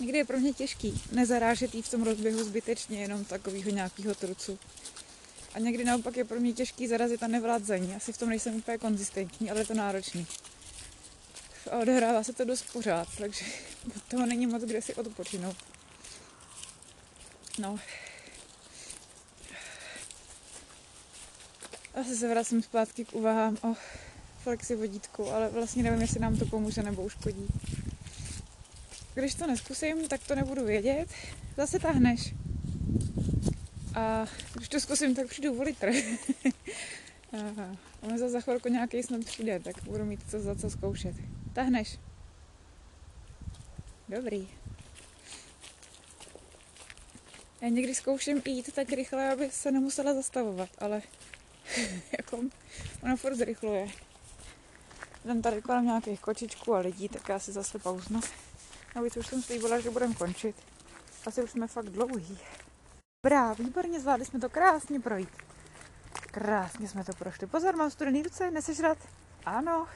Někdy 0.00 0.18
je 0.18 0.24
pro 0.24 0.38
mě 0.38 0.52
těžký 0.52 1.02
nezarážet 1.12 1.74
jí 1.74 1.82
v 1.82 1.90
tom 1.90 2.02
rozběhu 2.02 2.44
zbytečně 2.44 3.00
jenom 3.00 3.24
takového 3.24 3.70
nějakého 3.70 4.14
trucu. 4.14 4.58
A 5.54 5.58
někdy 5.58 5.84
naopak 5.84 6.16
je 6.16 6.24
pro 6.24 6.40
mě 6.40 6.52
těžký 6.52 6.88
zarazit 6.88 7.22
a 7.22 7.26
nevlát 7.26 7.64
za 7.64 7.76
ní. 7.76 7.94
Asi 7.94 8.12
v 8.12 8.18
tom 8.18 8.28
nejsem 8.28 8.54
úplně 8.54 8.78
konzistentní, 8.78 9.50
ale 9.50 9.60
je 9.60 9.66
to 9.66 9.74
náročný. 9.74 10.26
A 11.70 11.78
odehrává 11.78 12.22
se 12.22 12.32
to 12.32 12.44
dost 12.44 12.72
pořád, 12.72 13.08
takže 13.18 13.44
od 13.96 14.02
toho 14.02 14.26
není 14.26 14.46
moc 14.46 14.62
kde 14.62 14.82
si 14.82 14.94
odpočinout. 14.94 15.56
No, 17.58 17.78
Asi 21.94 22.16
se 22.16 22.28
vracím 22.28 22.62
zpátky 22.62 23.04
k 23.04 23.12
uvahám 23.12 23.56
o 23.62 23.74
flexi 24.42 24.76
vodítku, 24.76 25.30
ale 25.30 25.48
vlastně 25.48 25.82
nevím, 25.82 26.00
jestli 26.00 26.20
nám 26.20 26.36
to 26.36 26.46
pomůže 26.46 26.82
nebo 26.82 27.02
uškodí. 27.02 27.46
Když 29.14 29.34
to 29.34 29.46
neskusím, 29.46 30.08
tak 30.08 30.20
to 30.26 30.34
nebudu 30.34 30.64
vědět. 30.64 31.08
Zase 31.56 31.78
tahneš. 31.78 32.34
A 33.94 34.26
když 34.54 34.68
to 34.68 34.80
zkusím, 34.80 35.14
tak 35.14 35.26
přijdu 35.26 35.60
o 35.60 35.62
litr. 35.62 35.92
On 38.02 38.18
za, 38.18 38.28
za 38.28 38.40
chvilku 38.40 38.68
nějaký 38.68 39.02
snad 39.02 39.24
přijde, 39.24 39.60
tak 39.60 39.82
budu 39.82 40.04
mít 40.04 40.20
co 40.30 40.40
za 40.40 40.54
co 40.54 40.70
zkoušet. 40.70 41.14
Tahneš. 41.52 41.98
Dobrý. 44.08 44.48
Já 47.60 47.68
někdy 47.68 47.94
zkouším 47.94 48.42
jít 48.44 48.74
tak 48.74 48.88
rychle, 48.88 49.32
aby 49.32 49.50
se 49.50 49.70
nemusela 49.70 50.14
zastavovat, 50.14 50.68
ale 50.78 51.02
jako 52.18 52.40
ona 53.02 53.16
furt 53.16 53.34
zrychluje. 53.34 53.88
jdem 55.24 55.42
tady 55.42 55.62
kolem 55.62 55.84
nějakých 55.84 56.20
kočičků 56.20 56.74
a 56.74 56.78
lidí, 56.78 57.08
tak 57.08 57.28
já 57.28 57.38
si 57.38 57.52
zase 57.52 57.78
pauznu. 57.78 58.20
Navíc 58.96 59.16
už 59.16 59.26
jsem 59.26 59.42
slíbila, 59.42 59.80
že 59.80 59.90
budeme 59.90 60.14
končit. 60.14 60.56
Asi 61.26 61.42
už 61.42 61.50
jsme 61.50 61.66
fakt 61.66 61.88
dlouhý. 61.88 62.38
Dobrá, 63.24 63.52
výborně, 63.52 64.00
zvládli 64.00 64.26
jsme 64.26 64.40
to 64.40 64.48
krásně 64.48 65.00
projít. 65.00 65.28
Krásně 66.30 66.88
jsme 66.88 67.04
to 67.04 67.12
prošli. 67.12 67.46
Pozor, 67.46 67.76
mám 67.76 67.90
studený 67.90 68.22
ruce, 68.22 68.50
nesežrat? 68.50 68.98
Ano. 69.46 69.86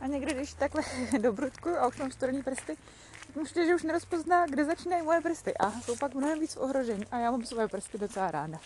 A 0.00 0.06
někdy, 0.06 0.34
když 0.34 0.54
takhle 0.54 0.82
dobrutkuju 1.20 1.76
a 1.76 1.86
už 1.86 1.96
mám 1.96 2.10
studený 2.10 2.42
prsty, 2.42 2.76
můžete, 3.34 3.66
že 3.66 3.74
už 3.74 3.82
nerozpozná, 3.82 4.46
kde 4.46 4.64
začínají 4.64 5.02
moje 5.02 5.20
prsty. 5.20 5.56
A 5.56 5.80
jsou 5.80 5.96
pak 5.96 6.14
mnohem 6.14 6.40
víc 6.40 6.54
v 6.54 6.60
ohrožení. 6.60 7.06
A 7.10 7.18
já 7.18 7.30
mám 7.30 7.44
svoje 7.44 7.68
prsty 7.68 7.98
docela 7.98 8.30
ráda. 8.30 8.60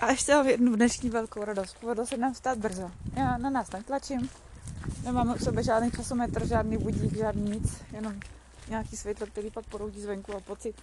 A 0.00 0.10
ještě 0.10 0.34
mám 0.34 0.48
jednu 0.48 0.76
dnešní 0.76 1.10
velkou 1.10 1.44
radost. 1.44 1.76
Povedlo 1.80 2.06
se 2.06 2.16
nám 2.16 2.34
stát 2.34 2.58
brzo. 2.58 2.90
Já 3.16 3.38
na 3.38 3.50
nás 3.50 3.70
netlačím. 3.70 4.30
Nemáme 5.04 5.34
u 5.34 5.38
sebe 5.38 5.62
žádný 5.62 5.90
časometr, 5.90 6.46
žádný 6.46 6.78
budík, 6.78 7.16
žádný 7.16 7.50
nic. 7.50 7.82
Jenom 7.92 8.20
nějaký 8.68 8.96
světlo, 8.96 9.26
který 9.26 9.50
pak 9.50 9.66
proudí 9.66 10.00
zvenku 10.00 10.34
a 10.34 10.40
pocit. 10.40 10.76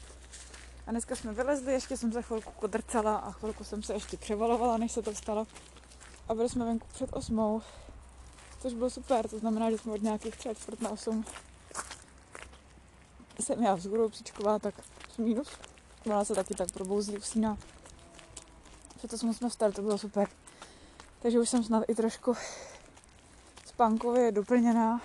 A 0.87 0.91
dneska 0.91 1.15
jsme 1.15 1.33
vylezli, 1.33 1.73
ještě 1.73 1.97
jsem 1.97 2.11
se 2.11 2.21
chvilku 2.21 2.51
kodrcala 2.51 3.15
a 3.15 3.31
chvilku 3.31 3.63
jsem 3.63 3.83
se 3.83 3.93
ještě 3.93 4.17
převalovala, 4.17 4.77
než 4.77 4.91
se 4.91 5.01
to 5.01 5.15
stalo. 5.15 5.47
A 6.27 6.33
byli 6.33 6.49
jsme 6.49 6.65
venku 6.65 6.87
před 6.93 7.09
osmou, 7.13 7.61
což 8.61 8.73
bylo 8.73 8.89
super, 8.89 9.27
to 9.27 9.39
znamená, 9.39 9.71
že 9.71 9.77
jsme 9.77 9.91
od 9.91 10.01
nějakých 10.01 10.37
třeba 10.37 10.53
čtvrt 10.53 10.81
na 10.81 10.89
osm 10.89 11.25
jsem 13.39 13.63
já 13.63 13.75
vzhůru 13.75 14.09
příčková, 14.09 14.59
tak 14.59 14.75
minus. 15.17 15.47
Ona 16.05 16.25
se 16.25 16.35
taky 16.35 16.53
tak 16.53 16.71
probouzí, 16.71 17.17
usíná 17.17 17.57
to 19.07 19.17
jsme 19.17 19.33
jsme 19.33 19.49
vstali, 19.49 19.73
to 19.73 19.81
bylo 19.81 19.97
super. 19.97 20.27
Takže 21.21 21.39
už 21.39 21.49
jsem 21.49 21.63
snad 21.63 21.83
i 21.87 21.95
trošku 21.95 22.33
spánkově 23.65 24.31
doplněná. 24.31 25.01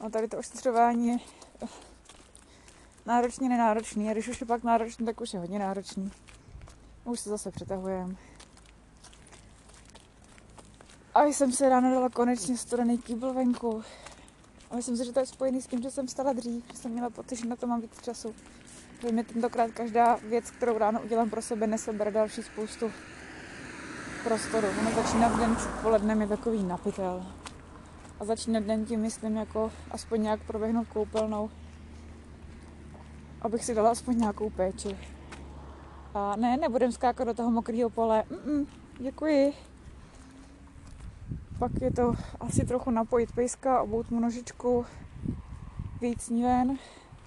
A 0.00 0.10
tady 0.10 0.28
to 0.28 0.38
ošetřování 0.38 1.08
je 1.08 1.18
náročně 3.06 3.48
nenáročný. 3.48 4.10
A 4.10 4.12
když 4.12 4.28
už 4.28 4.40
je 4.40 4.46
pak 4.46 4.62
náročný, 4.62 5.06
tak 5.06 5.20
už 5.20 5.32
je 5.32 5.40
hodně 5.40 5.58
náročný. 5.58 6.12
Už 7.04 7.20
se 7.20 7.30
zase 7.30 7.50
přetahujeme. 7.50 8.14
A 11.14 11.24
jsem 11.24 11.52
se 11.52 11.68
ráno 11.68 11.90
dala 11.90 12.08
konečně 12.08 12.56
studený 12.56 12.98
kýbl 12.98 13.32
venku. 13.32 13.82
A 14.70 14.76
myslím 14.76 14.96
si, 14.96 15.04
že 15.04 15.12
to 15.12 15.20
je 15.20 15.26
spojený 15.26 15.62
s 15.62 15.66
tím, 15.66 15.82
že 15.82 15.90
jsem 15.90 16.08
stala 16.08 16.32
dřív, 16.32 16.64
že 16.70 16.76
jsem 16.76 16.90
měla 16.90 17.10
pocit, 17.10 17.36
že 17.36 17.46
na 17.46 17.56
to 17.56 17.66
mám 17.66 17.80
víc 17.80 18.02
času. 18.02 18.34
Že 19.02 19.12
mi 19.12 19.24
tentokrát 19.24 19.70
každá 19.70 20.16
věc, 20.16 20.50
kterou 20.50 20.78
ráno 20.78 21.02
udělám 21.02 21.30
pro 21.30 21.42
sebe, 21.42 21.66
nesebere 21.66 22.10
další 22.10 22.42
spoustu 22.42 22.90
prostoru. 24.24 24.66
Ono 24.80 24.90
začíná 24.90 25.36
den 25.36 25.56
polednem 25.82 26.20
je 26.20 26.26
takový 26.26 26.62
napitel. 26.62 27.26
A 28.20 28.24
začíná 28.24 28.60
den 28.60 28.84
tím, 28.84 29.00
myslím, 29.00 29.36
jako 29.36 29.72
aspoň 29.90 30.22
nějak 30.22 30.40
proběhnout 30.46 30.88
koupelnou, 30.88 31.50
abych 33.42 33.64
si 33.64 33.74
dala 33.74 33.90
aspoň 33.90 34.18
nějakou 34.18 34.50
péči. 34.50 34.98
A 36.14 36.36
ne, 36.36 36.56
nebudem 36.56 36.92
skákat 36.92 37.26
do 37.26 37.34
toho 37.34 37.50
mokrého 37.50 37.90
pole. 37.90 38.24
Mm-mm, 38.30 38.66
děkuji. 38.98 39.52
Pak 41.58 41.72
je 41.80 41.90
to 41.90 42.14
asi 42.40 42.66
trochu 42.66 42.90
napojit 42.90 43.32
pejska, 43.32 43.82
obout 43.82 44.10
mu 44.10 44.20
nožičku, 44.20 44.86
víc 46.00 46.28
ní 46.28 46.42
ven, 46.42 46.78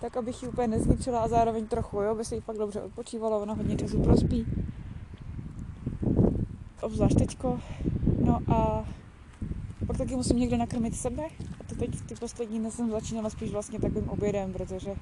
tak 0.01 0.17
abych 0.17 0.43
ji 0.43 0.49
úplně 0.49 0.67
nezničila 0.67 1.19
a 1.19 1.27
zároveň 1.27 1.67
trochu, 1.67 2.01
jo, 2.01 2.11
aby 2.11 2.25
se 2.25 2.35
jí 2.35 2.41
fakt 2.41 2.57
dobře 2.57 2.81
odpočívalo, 2.81 3.41
ona 3.41 3.53
hodně 3.53 3.75
času 3.75 4.03
prospí. 4.03 4.45
Obzvlášť 6.81 7.17
teďko. 7.17 7.59
No 8.25 8.39
a 8.47 8.85
pak 9.87 9.97
taky 9.97 10.15
musím 10.15 10.37
někde 10.37 10.57
nakrmit 10.57 10.95
sebe. 10.95 11.23
A 11.59 11.63
to 11.63 11.75
teď 11.75 12.01
ty 12.01 12.15
poslední 12.15 12.59
dny 12.59 12.71
jsem 12.71 12.91
začínala 12.91 13.29
spíš 13.29 13.51
vlastně 13.51 13.79
takovým 13.79 14.09
obědem, 14.09 14.53
protože 14.53 14.95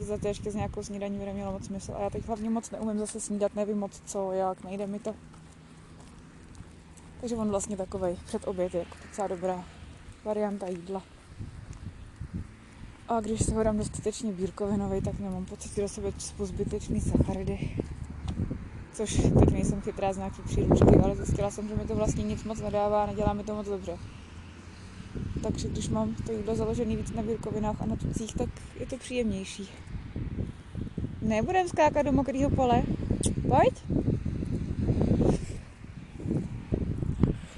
za 0.00 0.18
to 0.18 0.28
ještě 0.28 0.50
s 0.50 0.54
nějakou 0.54 0.82
snídaní 0.82 1.18
by 1.18 1.24
nemělo 1.24 1.52
moc 1.52 1.66
smysl. 1.66 1.92
A 1.96 2.02
já 2.02 2.10
teď 2.10 2.26
hlavně 2.26 2.50
moc 2.50 2.70
neumím 2.70 2.98
zase 2.98 3.20
snídat, 3.20 3.54
nevím 3.54 3.78
moc 3.78 4.02
co, 4.06 4.32
jak, 4.32 4.64
nejde 4.64 4.86
mi 4.86 4.98
to. 4.98 5.14
Takže 7.20 7.36
on 7.36 7.48
vlastně 7.48 7.76
takovej 7.76 8.16
předoběd 8.24 8.74
je 8.74 8.80
jako 8.80 8.96
docela 9.08 9.28
dobrá 9.28 9.64
varianta 10.24 10.68
jídla. 10.68 11.02
A 13.08 13.20
když 13.20 13.44
se 13.44 13.54
ho 13.54 13.62
dám 13.62 13.78
dostatečně 13.78 14.32
bílkovinový, 14.32 15.00
tak 15.00 15.18
nemám 15.18 15.44
pocit, 15.44 15.80
do 15.80 15.88
sebe 15.88 16.12
zbytečný 16.38 17.00
sacharidy. 17.00 17.70
Což 18.92 19.14
teď 19.14 19.50
nejsem 19.52 19.80
chytrá 19.80 20.12
z 20.12 20.16
nějaký 20.16 20.42
příručky, 20.42 20.96
ale 21.04 21.16
zjistila 21.16 21.50
jsem, 21.50 21.68
že 21.68 21.74
mi 21.74 21.84
to 21.84 21.94
vlastně 21.94 22.24
nic 22.24 22.44
moc 22.44 22.60
nedává 22.60 23.02
a 23.02 23.06
nedělá 23.06 23.32
mi 23.32 23.44
to 23.44 23.54
moc 23.54 23.66
dobře. 23.66 23.98
Takže 25.42 25.68
když 25.68 25.88
mám 25.88 26.14
to 26.26 26.32
jídlo 26.32 26.56
založené 26.56 26.96
víc 26.96 27.12
na 27.12 27.22
bílkovinách 27.22 27.82
a 27.82 27.86
na 27.86 27.96
tucích, 27.96 28.34
tak 28.34 28.48
je 28.80 28.86
to 28.86 28.96
příjemnější. 28.96 29.68
Nebudem 31.22 31.68
skákat 31.68 32.06
do 32.06 32.12
mokrého 32.12 32.50
pole. 32.50 32.82
Pojď. 33.48 33.82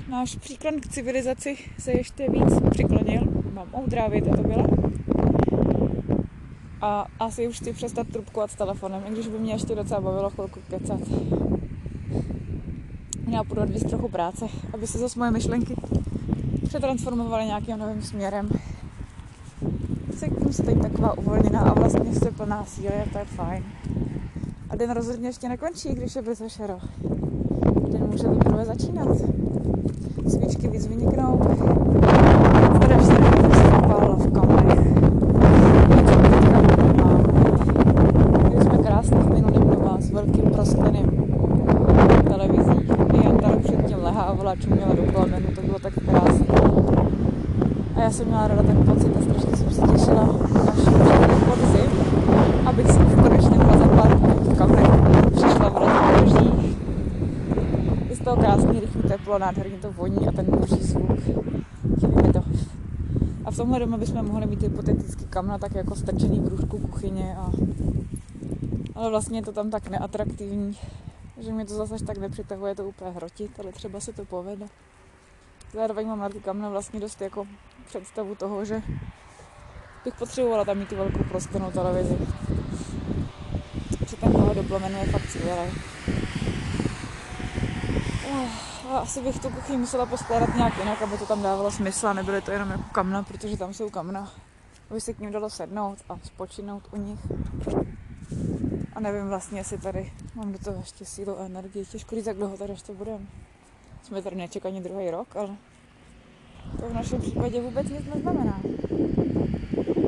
Náš 0.09 0.37
příklon 0.37 0.81
k 0.81 0.89
civilizaci 0.89 1.57
se 1.79 1.93
ještě 1.93 2.31
víc 2.31 2.71
přiklonil. 2.71 3.23
Mám 3.53 3.69
moudrá 3.71 4.09
věta 4.09 4.37
to 4.37 4.43
byla 4.43 4.78
a 6.83 7.07
asi 7.21 7.49
už 7.49 7.57
chci 7.57 7.73
přestat 7.73 8.07
trubkovat 8.09 8.51
s 8.51 8.55
telefonem, 8.55 9.03
i 9.09 9.11
když 9.11 9.29
by 9.29 9.39
mě 9.39 9.53
ještě 9.53 9.75
docela 9.75 10.01
bavilo 10.01 10.31
chvilku 10.31 10.61
kecat. 10.71 11.01
Já 13.29 13.45
půjdu 13.45 13.63
odvíst 13.63 13.89
trochu 13.89 14.09
práce, 14.09 14.47
aby 14.75 14.87
se 14.87 14.99
zase 14.99 15.19
moje 15.19 15.31
myšlenky 15.31 15.77
přetransformovaly 16.69 17.45
nějakým 17.45 17.79
novým 17.79 18.03
směrem. 18.03 18.49
Cítím 20.17 20.53
se 20.53 20.63
teď 20.63 20.83
taková 20.83 21.19
uvolněná 21.19 21.61
a 21.61 21.75
vlastně 21.75 22.15
jste 22.15 22.31
plná 22.31 22.65
síly 22.65 22.95
a 22.95 23.13
to 23.13 23.19
je 23.19 23.25
fajn. 23.25 23.65
A 24.71 24.77
den 24.77 24.91
rozhodně 24.91 25.29
ještě 25.29 25.49
nekončí, 25.49 25.89
když 25.89 26.17
je 26.17 26.23
brzo 26.23 26.49
šero. 26.49 26.79
Den 27.91 28.07
může 28.11 28.25
teprve 28.25 28.65
začínat. 28.65 29.09
Svíčky 30.29 30.69
víc 30.69 30.87
vyniknou. 30.87 31.41
Strašně 32.77 33.17
se 33.55 33.71
zapálila 33.71 34.17
v 34.17 34.33
kamlech. 34.33 34.99
velkým 40.19 40.51
proskleným 40.51 41.07
televizí. 42.29 42.89
Jan 43.25 43.37
tady 43.39 43.57
předtím 43.57 43.97
lehávala, 44.03 44.57
čuměla 44.57 44.95
do 44.95 45.03
plamenu, 45.13 45.47
to 45.55 45.63
bylo 45.63 45.79
tak 45.79 45.93
krásné. 45.95 46.47
A 47.97 47.98
já 48.09 48.13
jsem 48.13 48.27
měla 48.27 48.49
ráda 48.49 48.63
ten 48.63 48.85
pocit 48.85 49.17
a 49.17 49.23
strašně 49.23 49.57
jsem 49.57 49.71
se 49.71 49.81
těšila, 49.81 50.23
až 50.71 50.79
podzim, 51.49 51.91
abych 52.67 52.87
už 52.87 53.23
konečně 53.23 53.59
mohla 53.59 53.79
za 53.79 53.89
pár 53.89 54.19
v 54.19 54.59
kameře 54.59 54.93
přišla 55.31 55.69
v 55.69 55.77
rozpoloží. 55.77 56.77
Je 58.09 58.17
toho 58.17 58.37
krásný, 58.37 58.81
rychlý 58.81 59.03
teplo, 59.03 59.39
nádherně 59.39 59.79
to 59.79 59.93
voní 59.93 60.29
a 60.29 60.33
ten 60.33 60.47
boží 60.47 60.83
zvuk. 60.83 61.21
Chybí 62.01 62.33
to. 62.33 62.43
A 63.45 63.51
v 63.51 63.57
tomhle 63.57 63.79
domě 63.79 63.99
bychom 63.99 64.27
mohli 64.27 64.47
mít 64.47 64.63
hypoteticky 64.63 65.25
kamna 65.25 65.59
tak 65.59 65.75
jako 65.75 65.97
strčený 65.97 66.41
v 66.41 66.49
růžku 66.49 66.79
kuchyně 66.79 67.37
a 67.37 67.51
ale 68.95 69.11
vlastně 69.11 69.39
je 69.39 69.43
to 69.43 69.53
tam 69.53 69.71
tak 69.71 69.91
neatraktivní, 69.91 70.77
že 71.41 71.53
mě 71.53 71.65
to 71.65 71.75
zase 71.75 72.05
tak 72.05 72.19
nepřitahuje 72.19 72.75
to 72.75 72.89
úplně 72.89 73.11
hrotit, 73.11 73.61
ale 73.61 73.73
třeba 73.73 74.01
se 74.01 74.13
to 74.13 74.25
povede. 74.25 74.67
Zároveň 75.75 76.07
mám 76.07 76.19
na 76.19 76.29
ty 76.29 76.41
kamna 76.41 76.69
vlastně 76.69 77.01
dost 77.01 77.21
jako 77.21 77.47
představu 77.89 78.35
toho, 78.35 78.65
že 78.65 78.83
bych 80.05 80.15
potřebovala 80.15 80.65
tam 80.65 80.79
mít 80.79 80.89
tu 80.89 80.97
velkou 80.97 81.25
prostornou 81.25 81.71
televizi. 81.71 82.19
Že 84.09 84.17
ten 84.17 84.33
pohled 84.33 84.57
do 84.57 84.63
plamenu 84.63 84.99
je 84.99 85.07
fakt 85.07 85.31
skvělý. 85.31 85.71
Oh, 88.91 88.97
asi 88.97 89.21
bych 89.23 89.39
tu 89.39 89.51
kuchyni 89.51 89.79
musela 89.79 90.07
poskládat 90.07 90.55
nějak 90.55 90.79
jinak, 90.79 91.03
aby 91.03 91.19
to 91.19 91.27
tam 91.27 91.43
dávalo 91.43 91.71
smysl 91.71 92.09
a 92.09 92.13
nebyly 92.13 92.43
to 92.43 92.51
jenom 92.51 92.71
jako 92.71 92.85
kamna, 92.93 93.23
protože 93.23 93.57
tam 93.57 93.75
jsou 93.75 93.91
kamna. 93.91 94.33
Aby 94.91 95.01
se 95.01 95.13
k 95.13 95.19
ním 95.19 95.33
dalo 95.33 95.51
sednout 95.51 95.99
a 96.09 96.19
spočinout 96.25 96.83
u 96.93 96.97
nich. 96.97 97.21
A 98.95 99.01
nevím 99.01 99.29
vlastně, 99.29 99.61
jestli 99.61 99.79
tady 99.79 100.13
mám 100.35 100.53
do 100.53 100.59
toho 100.59 100.77
ještě 100.81 101.05
sílu 101.05 101.41
a 101.41 101.45
energii. 101.45 101.87
Těžko 101.87 102.15
říct, 102.15 102.27
jak 102.27 102.37
dlouho 102.37 102.57
tady 102.57 102.73
ještě 102.73 102.93
budeme. 102.93 103.27
Jsme 104.03 104.23
tady 104.23 104.37
nečekaní 104.37 104.81
druhý 104.81 105.11
rok, 105.11 105.37
ale 105.37 105.57
to 106.81 106.87
v 106.89 106.95
našem 106.95 107.21
případě 107.21 107.61
vůbec 107.61 107.89
nic 107.89 108.15
neznamená. 108.15 108.61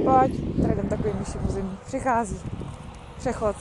Pojď, 0.04 0.62
tady 0.62 0.72
jdem 0.72 0.88
takový 0.88 1.10
myší 1.18 1.38
území. 1.48 1.78
Přichází. 1.86 2.36
Přechod. 3.18 3.56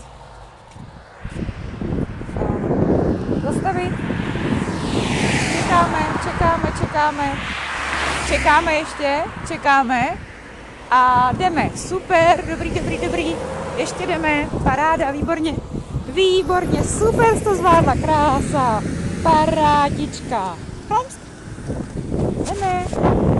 Zastavit. 3.43 3.93
Čekáme, 5.57 5.99
čekáme, 6.23 6.73
čekáme. 6.79 7.33
Čekáme 8.27 8.73
ještě, 8.73 9.23
čekáme. 9.47 10.17
A 10.91 11.31
jdeme. 11.33 11.69
Super, 11.75 12.43
dobrý, 12.49 12.69
dobrý, 12.69 12.97
dobrý 12.97 13.35
ještě 13.79 14.05
jdeme, 14.05 14.49
paráda, 14.63 15.11
výborně. 15.11 15.55
Výborně, 16.13 16.83
super 16.83 17.37
jsi 17.37 17.43
to 17.43 17.55
zvládla, 17.55 17.95
krása. 17.95 18.83
Parádička. 19.23 20.57
Chlomsk. 22.45 22.53
Jdeme. 22.53 23.38